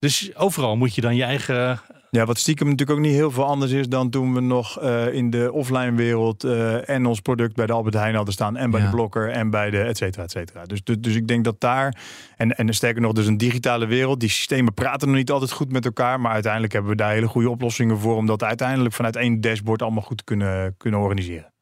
[0.00, 1.80] Dus overal moet je dan je eigen...
[2.10, 5.12] Ja, wat stiekem natuurlijk ook niet heel veel anders is dan toen we nog eh,
[5.14, 8.70] in de offline wereld eh, en ons product bij de Albert Heijn hadden staan en
[8.70, 8.86] bij Ja.
[8.86, 10.64] de Blokker en bij de et cetera, et cetera.
[10.64, 11.96] Dus, dus, dus ik denk dat daar,
[12.36, 15.72] en, en sterker nog, dus een digitale wereld, die systemen praten nog niet altijd goed
[15.72, 19.16] met elkaar, maar uiteindelijk hebben we daar hele goede oplossingen voor om dat uiteindelijk vanuit
[19.16, 21.52] één dashboard allemaal goed te kunnen, kunnen organiseren.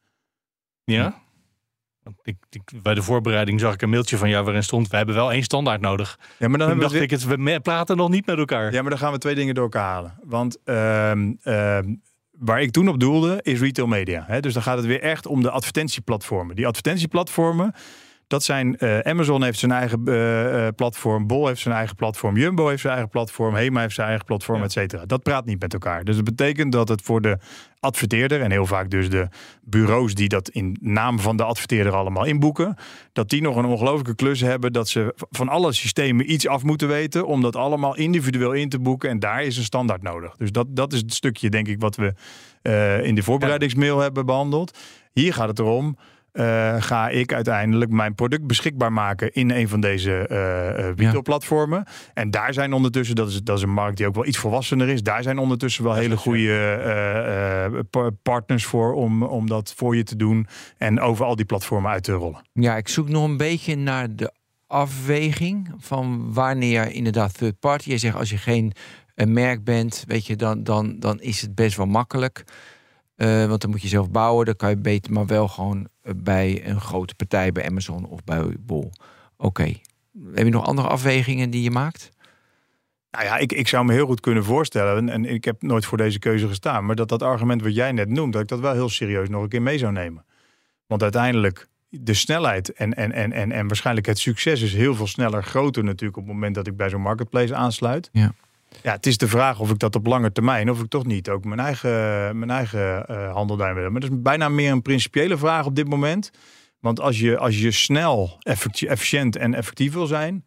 [0.83, 1.21] Ja?
[2.15, 4.87] Want Ik, ik, bij de voorbereiding zag ik een mailtje van jou waarin stond...
[4.87, 6.19] wij hebben wel één standaard nodig.
[6.37, 8.73] Ja, maar dan dacht we ik, het, we praten nog niet met elkaar.
[8.73, 10.19] Ja, maar dan gaan we twee dingen door elkaar halen.
[10.23, 11.95] Want ehm, ehm,
[12.31, 14.23] waar ik toen op doelde, is retail media.
[14.27, 14.39] Hè?
[14.39, 16.55] Dus dan gaat het weer echt om de advertentieplatformen.
[16.55, 17.73] Die advertentieplatformen,
[18.29, 18.77] dat zijn...
[18.77, 22.81] eh, Amazon heeft zijn eigen eh, eh, platform, Bol heeft zijn eigen platform, Jumbo heeft
[22.81, 24.63] zijn eigen platform, Hema heeft zijn eigen platform, Ja.
[24.63, 25.05] et cetera.
[25.05, 26.03] Dat praat niet met elkaar.
[26.03, 27.37] Dus dat betekent dat het voor de
[27.79, 29.27] adverteerder, en heel vaak dus de
[29.61, 32.75] bureaus die dat in naam van de adverteerder allemaal inboeken,
[33.13, 36.87] dat die nog een ongelooflijke klus hebben dat ze van alle systemen iets af moeten
[36.87, 39.09] weten om dat allemaal individueel in te boeken.
[39.09, 40.35] En daar is een standaard nodig.
[40.35, 42.13] Dus dat, dat is het stukje, denk ik, wat we
[43.03, 44.77] in de voorbereidingsmail hebben behandeld.
[45.13, 45.97] Hier gaat het erom.
[46.31, 50.11] Eh, ga ik uiteindelijk mijn product beschikbaar maken in een van deze
[50.97, 51.85] retailplatformen.
[52.13, 54.87] En daar zijn ondertussen, dat is, dat is een markt die ook wel iets volwassener
[54.87, 55.03] is.
[55.03, 60.15] Daar zijn ondertussen wel hele goede pa- partners voor om, om dat voor je te
[60.15, 60.47] doen.
[60.77, 62.41] En over al die platformen uit te rollen.
[62.53, 64.31] Ja, ik zoek nog een beetje naar de
[64.67, 67.89] afweging van wanneer inderdaad third party.
[67.89, 68.73] Je zegt als je geen
[69.15, 72.43] merk bent, weet je, dan, dan, dan is het best wel makkelijk.
[73.19, 76.13] Eh, want dan moet je zelf bouwen, dan kan je beter, maar wel gewoon eh,
[76.15, 78.91] bij een grote partij, bij Amazon of bij Bol.
[79.37, 79.73] Oké.
[80.33, 82.09] Heb je nog andere afwegingen die je maakt?
[83.11, 85.85] Nou ja, ik, ik zou me heel goed kunnen voorstellen, en, en ik heb nooit
[85.85, 88.59] voor deze keuze gestaan, maar dat dat argument wat jij net noemt, dat ik dat
[88.59, 90.25] wel heel serieus nog een keer mee zou nemen.
[90.87, 95.07] Want uiteindelijk, de snelheid en, en, en, en, en waarschijnlijk het succes is heel veel
[95.07, 98.09] sneller, groter natuurlijk op het moment dat ik bij zo'n marketplace aansluit.
[98.11, 98.33] Ja.
[98.83, 101.29] Ja, het is de vraag of ik dat op lange termijn, of ik toch niet
[101.29, 101.89] ook mijn eigen,
[102.39, 103.89] mijn eigen eh, handel daarin wil.
[103.91, 106.31] Maar dat is bijna meer een principiële vraag op dit moment.
[106.79, 108.37] Want als je, als je snel,
[108.87, 110.45] efficiënt en effectief wil zijn,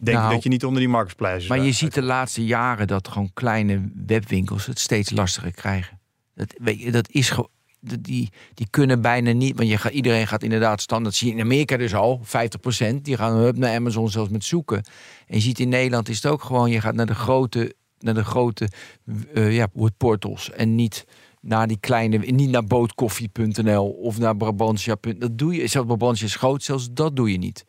[0.00, 2.44] denk Nou, ik dat je niet onder die marketplaces Maar je uit- ziet de laatste
[2.44, 6.00] jaren dat gewoon kleine webwinkels het steeds lastiger krijgen.
[6.34, 7.48] Dat, weet je, dat is gewoon.
[8.00, 11.32] Die, die kunnen bijna niet, want je gaat, iedereen gaat inderdaad standaard zien.
[11.32, 12.94] In Amerika dus al, 50%.
[13.02, 14.76] Die gaan hup, naar Amazon zelfs met zoeken.
[15.26, 18.14] En je ziet in Nederland is het ook gewoon, je gaat naar de grote, naar
[18.14, 18.68] de grote
[19.34, 19.66] eh, ja,
[19.96, 20.50] portals.
[20.50, 21.06] En niet
[21.40, 24.96] naar die kleine, niet naar bootkoffie.nl of naar Brabantia.
[25.18, 27.64] Dat doe je, zelfs Brabantia is groot, zelfs dat doe je niet.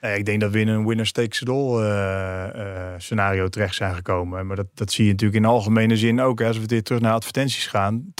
[0.00, 3.74] Nee, ik denk dat we in een winner takes it all eh, eh, scenario terecht
[3.74, 4.46] zijn gekomen.
[4.46, 6.38] Maar dat, dat zie je natuurlijk in algemene zin ook.
[6.38, 6.46] Hè.
[6.46, 8.04] Als we weer terug naar advertenties gaan.
[8.04, 8.12] 80%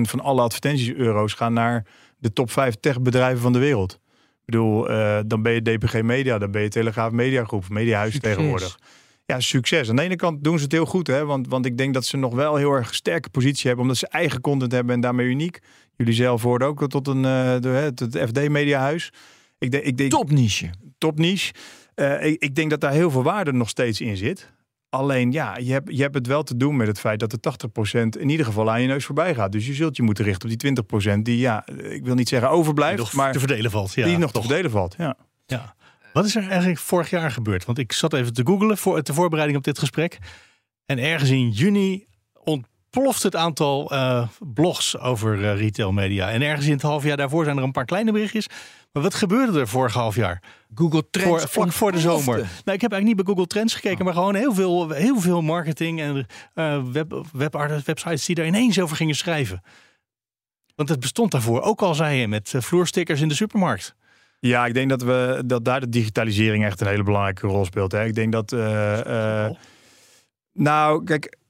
[0.00, 1.86] van alle advertenties-euro's gaan naar
[2.18, 3.92] de top 5 techbedrijven van de wereld.
[3.92, 8.12] Ik bedoel, eh, dan ben je DPG Media, dan ben je Telegraaf Media Groep, Mediahuis
[8.12, 8.34] Succes.
[8.34, 8.78] tegenwoordig.
[9.26, 9.88] Ja, succes.
[9.88, 11.24] Aan de ene kant doen ze het heel goed, hè?
[11.24, 14.08] Want, want ik denk dat ze nog wel heel erg sterke positie hebben, omdat ze
[14.08, 15.58] eigen content hebben en daarmee uniek.
[15.96, 19.12] Jullie zelf hoorden ook tot een eh, de, het, het FD Mediahuis.
[19.58, 20.70] Ik denk, ik denk, Top niche.
[21.02, 21.52] Topniche.
[21.94, 24.52] Eh, ik, ik denk dat daar heel veel waarde nog steeds in zit.
[24.88, 27.38] Alleen ja, je hebt, je hebt het wel te doen met het feit dat de
[27.38, 29.52] 80% in ieder geval aan je neus voorbij gaat.
[29.52, 30.72] Dus je zult je moeten richten op die
[31.16, 33.94] 20% die, ja, ik wil niet zeggen overblijft, nog maar te verdelen valt.
[33.94, 34.42] Ja, die nog toch.
[34.42, 34.94] te verdelen valt.
[34.98, 35.16] Ja.
[35.46, 35.74] Ja.
[36.12, 37.64] Wat is er eigenlijk vorig jaar gebeurd?
[37.64, 40.18] Want ik zat even te googlen voor de voorbereiding op dit gesprek.
[40.86, 42.06] En ergens in juni
[42.44, 42.66] ont-
[42.96, 46.30] ontploft het aantal eh, blogs over eh, retail media.
[46.30, 48.46] En ergens in het half jaar daarvoor zijn er een paar kleine berichtjes.
[48.92, 50.42] Maar wat gebeurde er vorig half jaar?
[50.74, 52.36] Google Trends Voor, vlak voor de zomer.
[52.36, 55.42] Nou, ik heb eigenlijk niet bij Google Trends gekeken, maar gewoon heel veel, heel veel
[55.42, 59.62] marketing en eh web, webarts- websites die er ineens over gingen schrijven.
[60.74, 63.94] Want het bestond daarvoor ook al, zei je, met vloerstickers in de supermarkt.
[64.40, 67.92] Ja, ik denk dat, we, dat daar de digitalisering echt een hele belangrijke rol speelt.
[67.92, 68.04] Hè.
[68.04, 68.52] Ik denk dat...
[68.52, 69.50] eh, eh,
[70.52, 71.40] nou, kijk...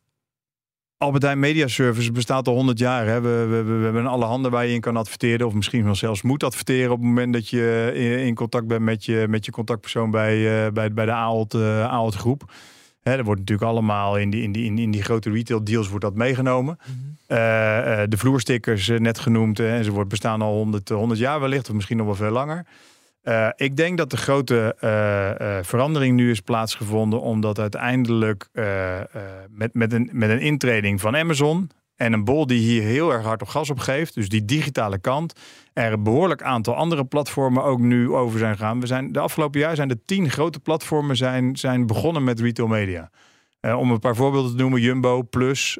[1.02, 3.06] Albert Heijn Media Service bestaat al 100 jaar.
[3.06, 3.20] Hè.
[3.20, 5.46] We, we, we, hebben alle handen waar je in kan adverteren.
[5.46, 8.80] Of misschien wel zelfs moet adverteren op het moment dat je in, in contact bent
[8.80, 12.52] met je, met je contactpersoon bij, eh, bij, bij de AOLT, eh, AOLT groep.
[13.02, 15.88] Hè, dat wordt natuurlijk allemaal in die, in, die, in, in die grote retail deals
[15.88, 16.78] wordt dat meegenomen.
[17.26, 19.60] Eh, eh, de vloerstickers eh, net genoemd.
[19.60, 21.68] eh, en ze wordt bestaan al 100, 100 jaar wellicht.
[21.68, 22.66] Of misschien nog wel veel langer.
[23.22, 27.20] Eh, ik denk dat de grote eh, eh, verandering nu is plaatsgevonden.
[27.20, 28.48] Omdat uiteindelijk
[29.48, 31.70] met, met, een, met een intreding van Amazon.
[31.96, 34.14] En een bol die hier heel erg hard op gas op geeft.
[34.14, 35.32] Dus die digitale kant.
[35.72, 38.80] Er een behoorlijk aantal andere platformen ook nu over zijn gegaan.
[38.80, 42.68] We zijn, de afgelopen jaar zijn er tien grote platformen zijn, zijn begonnen met retail
[42.68, 43.10] media.
[43.60, 44.80] Om een paar voorbeelden te noemen.
[44.80, 45.78] Jumbo, Plus,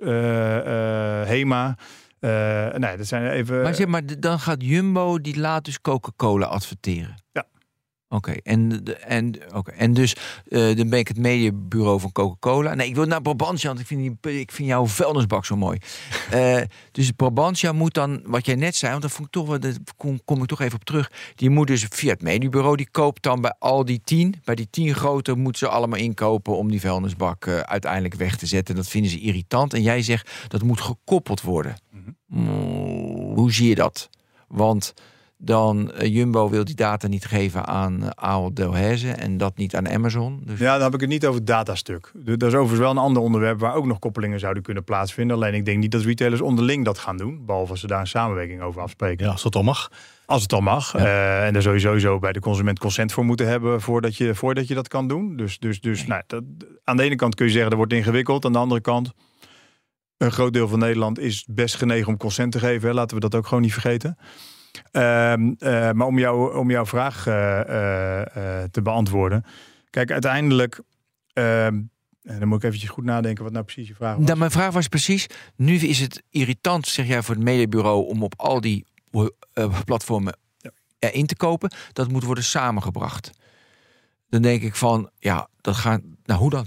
[1.24, 1.76] Hema.
[2.20, 3.62] Nee, dat zijn even...
[3.62, 7.22] Maar zeg maar, dan gaat Jumbo, die laat dus Coca-Cola adverteren.
[8.13, 10.17] Oké, en, en, oké, en dus
[10.49, 12.75] eh, dan ben ik het mediabureau van Coca-Cola.
[12.75, 15.79] Nee, ik wil naar Brabantia, want ik vind, die, ik vind jouw vuilnisbak zo mooi.
[16.31, 16.61] Eh,
[16.93, 19.59] dus Brabantia moet dan, wat jij net zei, want dat vond ik toch,
[19.97, 21.11] kom, kom ik toch even op terug.
[21.35, 24.69] Die moet dus via het mediabureau, die koopt dan bij al die tien, bij die
[24.71, 28.75] tien grote moeten ze allemaal inkopen om die vuilnisbak eh, uiteindelijk weg te zetten.
[28.75, 29.75] Dat vinden ze irritant.
[29.75, 31.77] En jij zegt, dat moet gekoppeld worden.
[32.27, 34.09] Mm, hoe zie je dat?
[34.49, 34.95] Want
[35.45, 39.76] dan eh, Jumbo wil die data niet geven aan uh, Ahold Delhaize en dat niet
[39.76, 40.43] aan Amazon.
[40.45, 42.12] Dus Ja, dan heb ik het niet over het datastuk.
[42.14, 45.36] Dat is overigens wel een ander onderwerp waar ook nog koppelingen zouden kunnen plaatsvinden.
[45.36, 47.47] Alleen ik denk niet dat retailers onderling dat gaan doen.
[47.47, 49.26] Behalve als ze daar een samenwerking over afspreken.
[49.26, 49.90] Ja, als dat al mag.
[50.26, 50.95] Als het al mag.
[50.95, 54.34] Eh, en daar zou je sowieso bij de consument consent voor moeten hebben voordat je,
[54.34, 55.36] voordat je dat kan doen.
[55.36, 56.43] Dus, dus, dus nou, dat,
[56.84, 58.45] aan de ene kant kun je zeggen dat wordt ingewikkeld.
[58.45, 59.12] Aan de andere kant,
[60.16, 62.88] een groot deel van Nederland is best genegen om consent te geven.
[62.88, 62.95] Hè.
[62.95, 64.16] Laten we dat ook gewoon niet vergeten.
[64.91, 68.20] Ehm, eh, maar om, jou, om jouw vraag eh,
[68.61, 69.45] eh, te beantwoorden.
[69.91, 70.81] Kijk, uiteindelijk.
[71.33, 71.81] ehm,
[72.23, 74.27] dan moet ik eventjes goed nadenken wat nou precies je vraag was.
[74.27, 78.23] Dan mijn vraag was precies, nu is het irritant, zeg jij, voor het mediabureau om
[78.23, 78.87] op al die
[79.85, 80.70] platformen Ja.
[80.99, 81.73] erin te kopen.
[81.93, 83.31] Dat moet worden samengebracht.
[84.29, 86.66] Dan denk ik van, ja, dat gaat, nou hoe dan?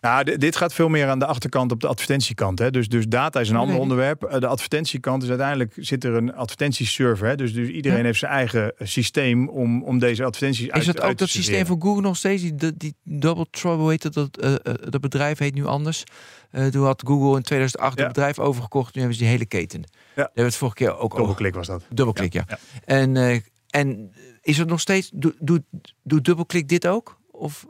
[0.00, 2.58] Nou, di- dit gaat veel meer aan de achterkant op de advertentiekant.
[2.58, 2.70] Hè?
[2.70, 4.22] Dus, dus data is een Dat ander onderwerp.
[4.24, 7.26] Eh, De advertentiekant is uiteindelijk zit er een advertentieserver.
[7.28, 7.36] Hè?
[7.36, 8.04] Dus, dus iedereen Ja.
[8.04, 11.24] heeft zijn eigen eh, systeem om, om deze advertenties uit Is dat uit ook te
[11.24, 12.42] dat systeem van Google nog steeds?
[12.42, 16.04] Die, die, Double Trouble heet dat, dat, eh, dat bedrijf heet nu anders.
[16.50, 18.04] Eh, toen had Google in 2008 Ja.
[18.04, 18.94] het bedrijf overgekocht.
[18.94, 19.80] Nu hebben ze die hele keten.
[19.82, 21.16] Daar hebben we het vorige keer ook.
[21.16, 21.82] Dubbelklik was dat.
[21.88, 22.44] Dubbelklik, ja.
[22.48, 25.10] Ja, En, en is het nog steeds...
[25.14, 25.62] Doet doet
[26.02, 27.18] doet Dubbelklik dit ook?
[27.30, 27.66] Of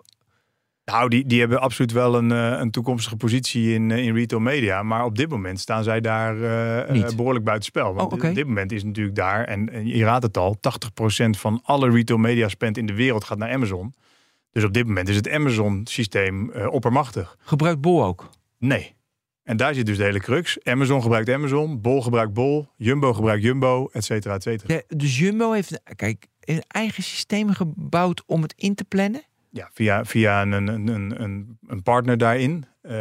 [0.90, 4.40] Nou, die, die hebben absoluut wel een, eh, een toekomstige positie in, eh, in retail
[4.40, 4.82] media.
[4.82, 6.34] Maar op dit moment staan zij daar
[6.92, 7.16] Niet.
[7.16, 7.94] behoorlijk buitenspel.
[7.94, 11.38] Want Oh, op dit moment is natuurlijk daar, en, en je raadt het al, 80%
[11.38, 13.94] van alle retail media spend in de wereld gaat naar Amazon.
[14.52, 17.36] Dus op dit moment is het Amazon-systeem oppermachtig.
[17.40, 18.30] gebruikt Bol ook?
[18.58, 18.94] Nee.
[19.42, 20.64] En daar zit dus de hele crux.
[20.64, 24.74] Amazon gebruikt Amazon, Bol gebruikt Bol, Jumbo gebruikt Jumbo, et cetera, et cetera.
[24.74, 29.22] Ja, dus Jumbo heeft kijk, een eigen systeem gebouwd om het in te plannen.
[29.50, 32.64] Ja, via, via een, een, een, een, een partner daarin.
[32.82, 32.92] eh,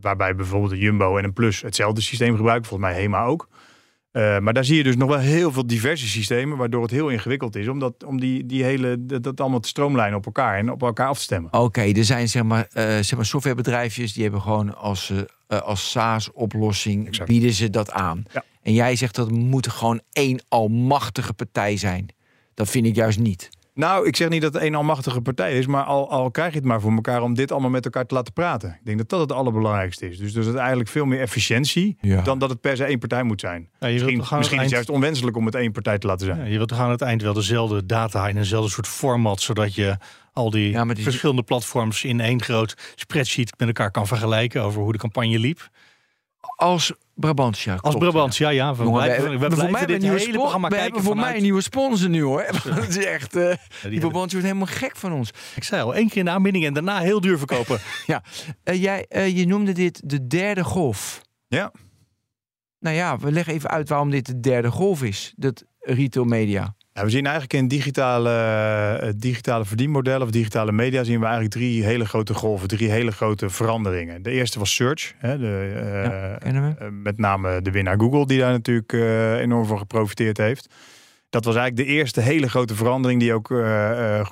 [0.00, 2.68] waarbij bijvoorbeeld een Jumbo en een Plus hetzelfde systeem gebruiken.
[2.68, 3.48] Volgens mij Hema ook.
[4.10, 6.56] Eh, maar daar zie je dus nog wel heel veel diverse systemen.
[6.58, 9.68] Waardoor het heel ingewikkeld is om, dat, om die, die hele, dat, dat allemaal te
[9.68, 11.52] stroomlijnen op elkaar en op elkaar af te stemmen.
[11.52, 15.12] Oké, er zijn zeg maar, eh, zeg maar softwarebedrijfjes die hebben gewoon als,
[15.48, 17.28] als SaaS-oplossing Exact.
[17.28, 18.24] bieden ze dat aan.
[18.32, 18.44] Ja.
[18.62, 22.06] En jij zegt dat moet gewoon één almachtige partij zijn.
[22.54, 23.48] Dat vind ik juist niet.
[23.76, 26.58] Nou, ik zeg niet dat het een almachtige partij is, maar al, al krijg je
[26.58, 28.68] het maar voor elkaar om dit allemaal met elkaar te laten praten.
[28.70, 30.18] Ik denk dat dat het allerbelangrijkste is.
[30.18, 32.22] Dus dat is het eigenlijk veel meer efficiëntie Ja.
[32.22, 33.68] dan dat het per se één partij moet zijn.
[33.80, 36.26] Ja, je wilt Misschien, misschien is het juist onwenselijk om het één partij te laten
[36.26, 36.38] zijn.
[36.38, 39.74] Ja, je wilt toch aan het eind wel dezelfde data in eenzelfde soort format, zodat
[39.74, 39.96] je
[40.32, 44.82] al die Ja, die- verschillende platforms in één groot spreadsheet met elkaar kan vergelijken over
[44.82, 45.68] hoe de campagne liep.
[46.56, 47.72] Als Brabantia.
[47.72, 50.00] Als klopt, Brabant, ja, ja, we Jongen, blijven, we, we hebben- voor mij dit een
[50.02, 52.46] nieuwe hele spon- programma we kijken hebben voor mij vanuit- een nieuwe sponsor nu hoor.
[52.74, 53.36] Dat is echt.
[53.36, 55.30] eh, Ja, die die Brabantia wordt helemaal gek van ons.
[55.54, 57.78] Ik zei al, één keer in de aanbieding en daarna heel duur verkopen.
[58.06, 58.22] Ja,
[58.64, 61.20] eh, jij, eh, je noemde dit de derde golf.
[61.48, 61.72] Ja.
[62.78, 65.32] Nou ja, we leggen even uit waarom dit de derde golf is.
[65.36, 66.75] Dat retail media.
[66.96, 68.30] Ja, we zien eigenlijk in digitale,
[69.00, 73.10] eh, digitale verdienmodellen of digitale media zien we eigenlijk drie hele grote golven, drie hele
[73.12, 74.22] grote veranderingen.
[74.22, 76.84] De eerste was search, hè, de, eh, Ja, kennen we.
[76.84, 78.92] eh, met name de winnaar Google, die daar natuurlijk
[79.42, 80.74] enorm van geprofiteerd heeft.
[81.30, 83.54] Dat was eigenlijk de eerste hele grote verandering die ook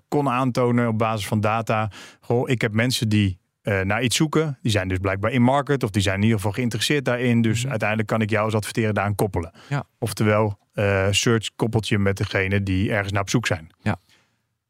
[0.09, 1.91] kon aantonen op basis van data.
[2.21, 3.39] Goh, ik heb mensen die
[3.83, 4.59] naar iets zoeken.
[4.63, 7.43] Die zijn dus blijkbaar in market of die zijn in ieder geval geïnteresseerd daarin.
[7.43, 7.71] Dus Mhm.
[7.71, 9.53] uiteindelijk kan ik jou als adverteerder daaraan koppelen.
[9.69, 9.85] Ja.
[9.99, 13.71] Oftewel, eh, search koppelt je met degene die ergens naar op zoek zijn.
[13.83, 13.97] Ja.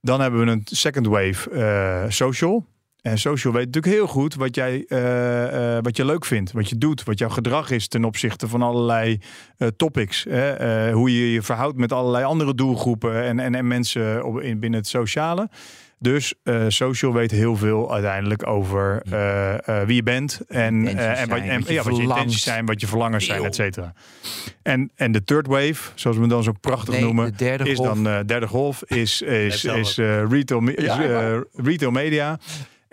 [0.00, 2.66] Dan hebben we een second wave eh, social.
[3.00, 6.78] En social weet natuurlijk heel goed wat, jij, eh, wat je leuk vindt, wat je
[6.78, 9.20] doet, wat jouw gedrag is ten opzichte van allerlei
[9.76, 10.24] topics.
[10.28, 10.92] Hè?
[10.92, 14.80] Hoe je je verhoudt met allerlei andere doelgroepen en, en, en mensen op, in, binnen
[14.80, 15.48] het sociale.
[15.98, 21.28] Dus eh, social weet heel veel uiteindelijk over eh, eh, wie je bent en, en,
[21.28, 23.92] wat, en wat je ja, wat je intenties zijn, wat je verlangens zijn, et cetera.
[24.62, 27.70] En, en de third wave, zoals we hem dan zo prachtig Nee, noemen, de derde
[27.70, 28.02] is golf.
[28.02, 29.96] dan derde golf, is, is, is
[30.28, 32.38] retail, Ja, retail media.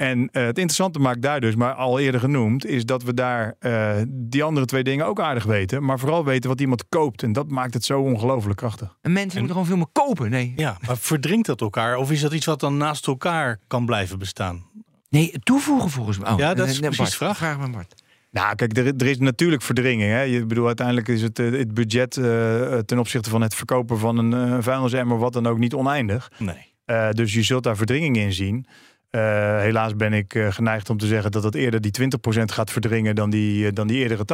[0.02, 3.56] En eh, het interessante maakt daar dus, maar al eerder genoemd, is dat we daar
[3.60, 5.84] eh, die andere twee dingen ook aardig weten.
[5.84, 7.24] Maar vooral weten wat iemand koopt.
[7.24, 8.98] En dat maakt het zo ongelooflijk krachtig.
[9.02, 10.30] En mensen moeten gewoon veel meer kopen.
[10.30, 11.98] Nee, Ja, maar verdringt dat elkaar?
[11.98, 14.64] Of is dat iets wat dan naast elkaar kan blijven bestaan?
[15.10, 16.32] nee toevoegen volgens mij.
[16.32, 17.38] Oh, Ja, dat nee, is precies Bart, vraag.
[17.38, 18.04] Vraag me Bart.
[18.32, 20.12] Nou, kijk, er, er is natuurlijk verdringing.
[20.12, 20.22] Hè?
[20.22, 24.18] Je bedoel, uiteindelijk is het, eh, het budget eh, ten opzichte van het verkopen van
[24.18, 26.32] een uh, vuilnisemmer, wat dan ook, niet oneindig.
[26.38, 26.70] Nee.
[26.86, 28.66] Uh, dus je zult daar verdringing in zien.
[29.12, 29.22] Uh,
[29.60, 33.16] helaas ben ik uh, geneigd om te zeggen dat het eerder die 20% gaat verdringen
[33.16, 34.26] dan die, uh, dan die eerdere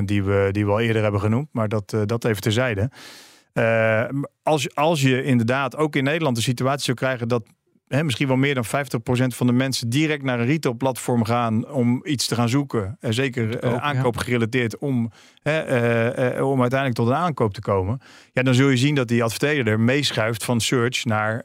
[0.00, 1.48] 80% die we, die we al eerder hebben genoemd.
[1.52, 2.90] Maar dat, dat even terzijde.
[4.42, 7.42] als, als je inderdaad ook in Nederland de situatie zou krijgen dat
[7.88, 8.68] hè, misschien wel meer dan 50%
[9.26, 12.96] van de mensen direct naar een retailplatform gaan om iets te gaan zoeken.
[13.00, 14.20] En zeker Koop, aankoop ja.
[14.20, 15.10] gerelateerd om,
[15.42, 18.00] hè, uh, om uiteindelijk tot een aankoop te komen.
[18.32, 21.42] Ja, dan zul je zien dat die adverteerder meeschuift van search naar,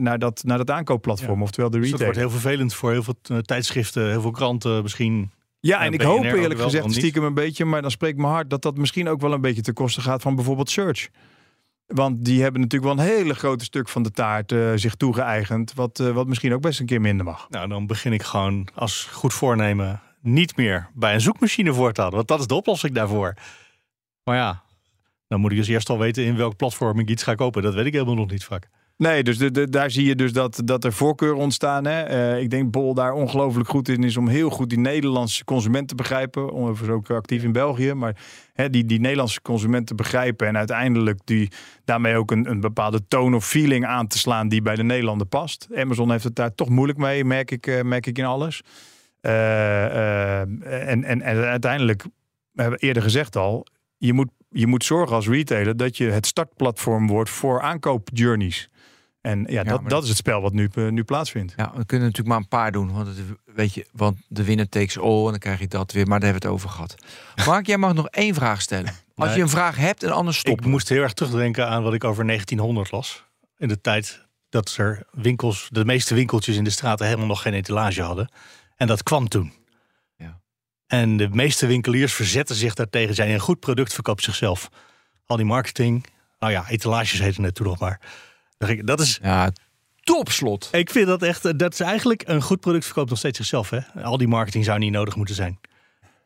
[0.00, 1.38] naar, dat, naar dat aankoopplatform.
[1.38, 1.42] Ja.
[1.42, 1.98] Oftewel de retail.
[1.98, 5.30] Dus dat wordt heel vervelend voor heel veel tijdschriften, heel veel kranten misschien.
[5.60, 8.62] Ja, en ik hoop eerlijk gezegd stiekem een beetje, maar dan spreekt mijn hart dat
[8.62, 11.08] dat misschien ook wel een beetje ten koste gaat van bijvoorbeeld search.
[11.86, 15.74] Want die hebben natuurlijk wel een hele grote stuk van de taart uh, zich toegeëigend.
[15.74, 17.46] Wat, uh, wat misschien ook best een keer minder mag.
[17.50, 22.10] Nou, dan begin ik gewoon als goed voornemen niet meer bij een zoekmachine voortaan.
[22.10, 23.34] Want dat is de oplossing daarvoor.
[24.22, 24.62] Maar ja,
[25.28, 27.62] dan moet ik dus eerst al weten in welk platform ik iets ga kopen.
[27.62, 28.68] Dat weet ik helemaal nog niet vaak.
[28.96, 31.84] Nee, dus daar zie je dus dat, dat er voorkeuren ontstaan.
[31.84, 32.34] Hè?
[32.34, 35.88] Uh, ik denk Bol daar ongelooflijk goed in is om heel goed die Nederlandse consument
[35.88, 36.52] te begrijpen.
[36.52, 37.92] Overigens ook actief in België.
[37.92, 38.16] Maar
[38.52, 40.46] hè, die, die Nederlandse consument te begrijpen.
[40.46, 41.50] En uiteindelijk die,
[41.84, 45.26] daarmee ook een, een bepaalde tone of feeling aan te slaan die bij de Nederlander
[45.26, 45.68] past.
[45.74, 48.62] Amazon heeft het daar toch moeilijk mee, merk ik, uh, merk ik in alles.
[49.22, 52.02] Uh, en, en, en uiteindelijk,
[52.52, 53.66] we hebben eerder gezegd al,
[53.96, 58.68] je moet, je moet zorgen als retailer dat je het startplatform wordt voor aankoopjourneys.
[59.20, 61.52] En ja, ja dat, dat, dat is het spel wat nu, uh, nu plaatsvindt.
[61.56, 62.92] Ja, we kunnen natuurlijk maar een paar doen.
[62.92, 66.06] Want, het, weet je, want de winner takes all en dan krijg je dat weer.
[66.06, 66.94] Maar daar hebben we het over gehad.
[67.46, 68.92] Mark, jij mag nog één vraag stellen.
[69.14, 70.64] Als nee, je een vraag hebt en anders stoppen.
[70.64, 73.24] Ik moest heel erg terugdenken aan wat ik over 1900 las.
[73.56, 77.54] In de tijd dat er winkels, de meeste winkeltjes in de straten helemaal nog geen
[77.54, 78.28] etalage hadden.
[78.76, 79.52] En dat kwam toen.
[81.00, 83.14] En de meeste winkeliers verzetten zich daartegen.
[83.14, 84.68] Zijn een goed product verkoopt zichzelf.
[85.26, 86.06] Al die marketing.
[86.38, 88.00] Nou ja, etalages heten het toen nog maar.
[88.78, 89.18] Dat is.
[89.22, 89.50] Ja,
[90.02, 90.68] topslot.
[90.72, 91.58] Ik vind dat echt.
[91.58, 93.70] Dat is eigenlijk een goed product verkoopt nog steeds zichzelf.
[93.70, 94.02] Hè?
[94.02, 95.60] Al die marketing zou niet nodig moeten zijn.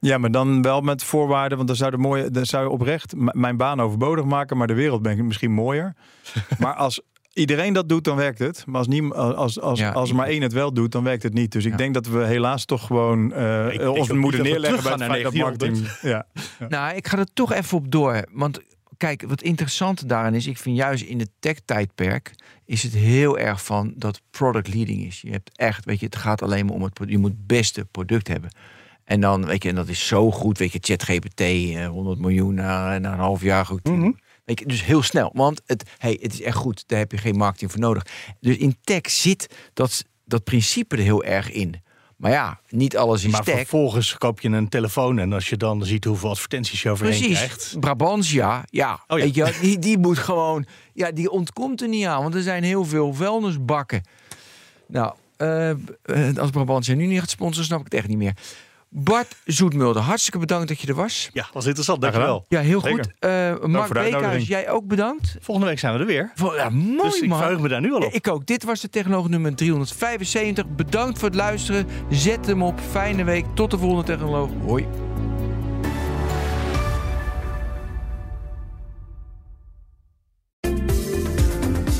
[0.00, 1.56] Ja, maar dan wel met voorwaarden.
[1.56, 4.56] Want dan zou, de mooie, dan zou je oprecht mijn baan overbodig maken.
[4.56, 5.94] Maar de wereld ben ik misschien mooier.
[6.58, 7.00] maar als
[7.38, 8.64] iedereen dat doet, dan werkt het.
[8.66, 11.34] Maar als, niet, als, als, Ja, als maar één het wel doet, dan werkt het
[11.34, 11.52] niet.
[11.52, 11.76] Dus ik Ja.
[11.76, 15.22] denk dat we helaas toch gewoon eh, Ik denk ons moeten neerleggen bij het feit
[15.22, 15.88] dat naar marketing...
[16.02, 16.26] Ja.
[16.68, 18.24] Nou, ik ga er toch even op door.
[18.32, 18.60] Want
[18.96, 22.30] kijk, wat interessant daarin is, ik vind juist in het tech-tijdperk
[22.64, 25.20] is het heel erg van dat product leading is.
[25.20, 27.16] Je hebt echt, weet je, het gaat alleen maar om het product.
[27.16, 28.50] Je moet het beste product hebben.
[29.04, 32.54] En dan, weet je, en dat is zo goed, weet je, ChatGPT, eh, 100 miljoen
[32.54, 33.84] na, na een half jaar goed.
[33.84, 34.10] Mhm.
[34.54, 36.84] Dus heel snel, want het, hey, het is echt goed.
[36.86, 38.06] Daar heb je geen marketing voor nodig.
[38.40, 41.82] Dus in tech zit dat, dat principe er heel erg in.
[42.16, 43.54] Maar ja, niet alles is Maar tech.
[43.54, 45.18] vervolgens koop je een telefoon.
[45.18, 47.36] En als je dan ziet hoeveel advertenties je overheen Precies.
[47.36, 47.76] krijgt.
[47.80, 49.04] Brabantia, ja.
[49.06, 49.24] Oh ja.
[49.24, 50.66] Weet je, die, die moet gewoon...
[50.92, 52.22] Ja, die ontkomt er niet aan.
[52.22, 54.02] Want er zijn heel veel vuilnisbakken.
[54.86, 55.76] Nou, eh, eh,
[56.36, 58.36] als Brabantia nu niet gaat sponsoren, snap ik het echt niet meer.
[58.90, 61.30] Bart Zoetmulder, hartstikke bedankt dat je er was.
[61.32, 62.00] Ja, was interessant.
[62.00, 62.44] Dankjewel.
[62.48, 63.04] Ja, heel Zeker.
[63.04, 63.12] goed.
[63.18, 65.36] Eh Mark Beekhuis, jij ook bedankt.
[65.40, 66.32] Volgende week zijn we er weer.
[66.56, 67.38] Ja, mooi dus ik man.
[67.38, 68.12] verheug me daar nu al op.
[68.12, 68.46] Ik ook.
[68.46, 70.66] Dit was de Technoloog nummer 375.
[70.68, 71.86] Bedankt voor het luisteren.
[72.10, 72.80] Zet hem op.
[72.90, 73.44] Fijne week.
[73.54, 74.50] Tot de volgende Technoloog.
[74.64, 74.86] Hoi.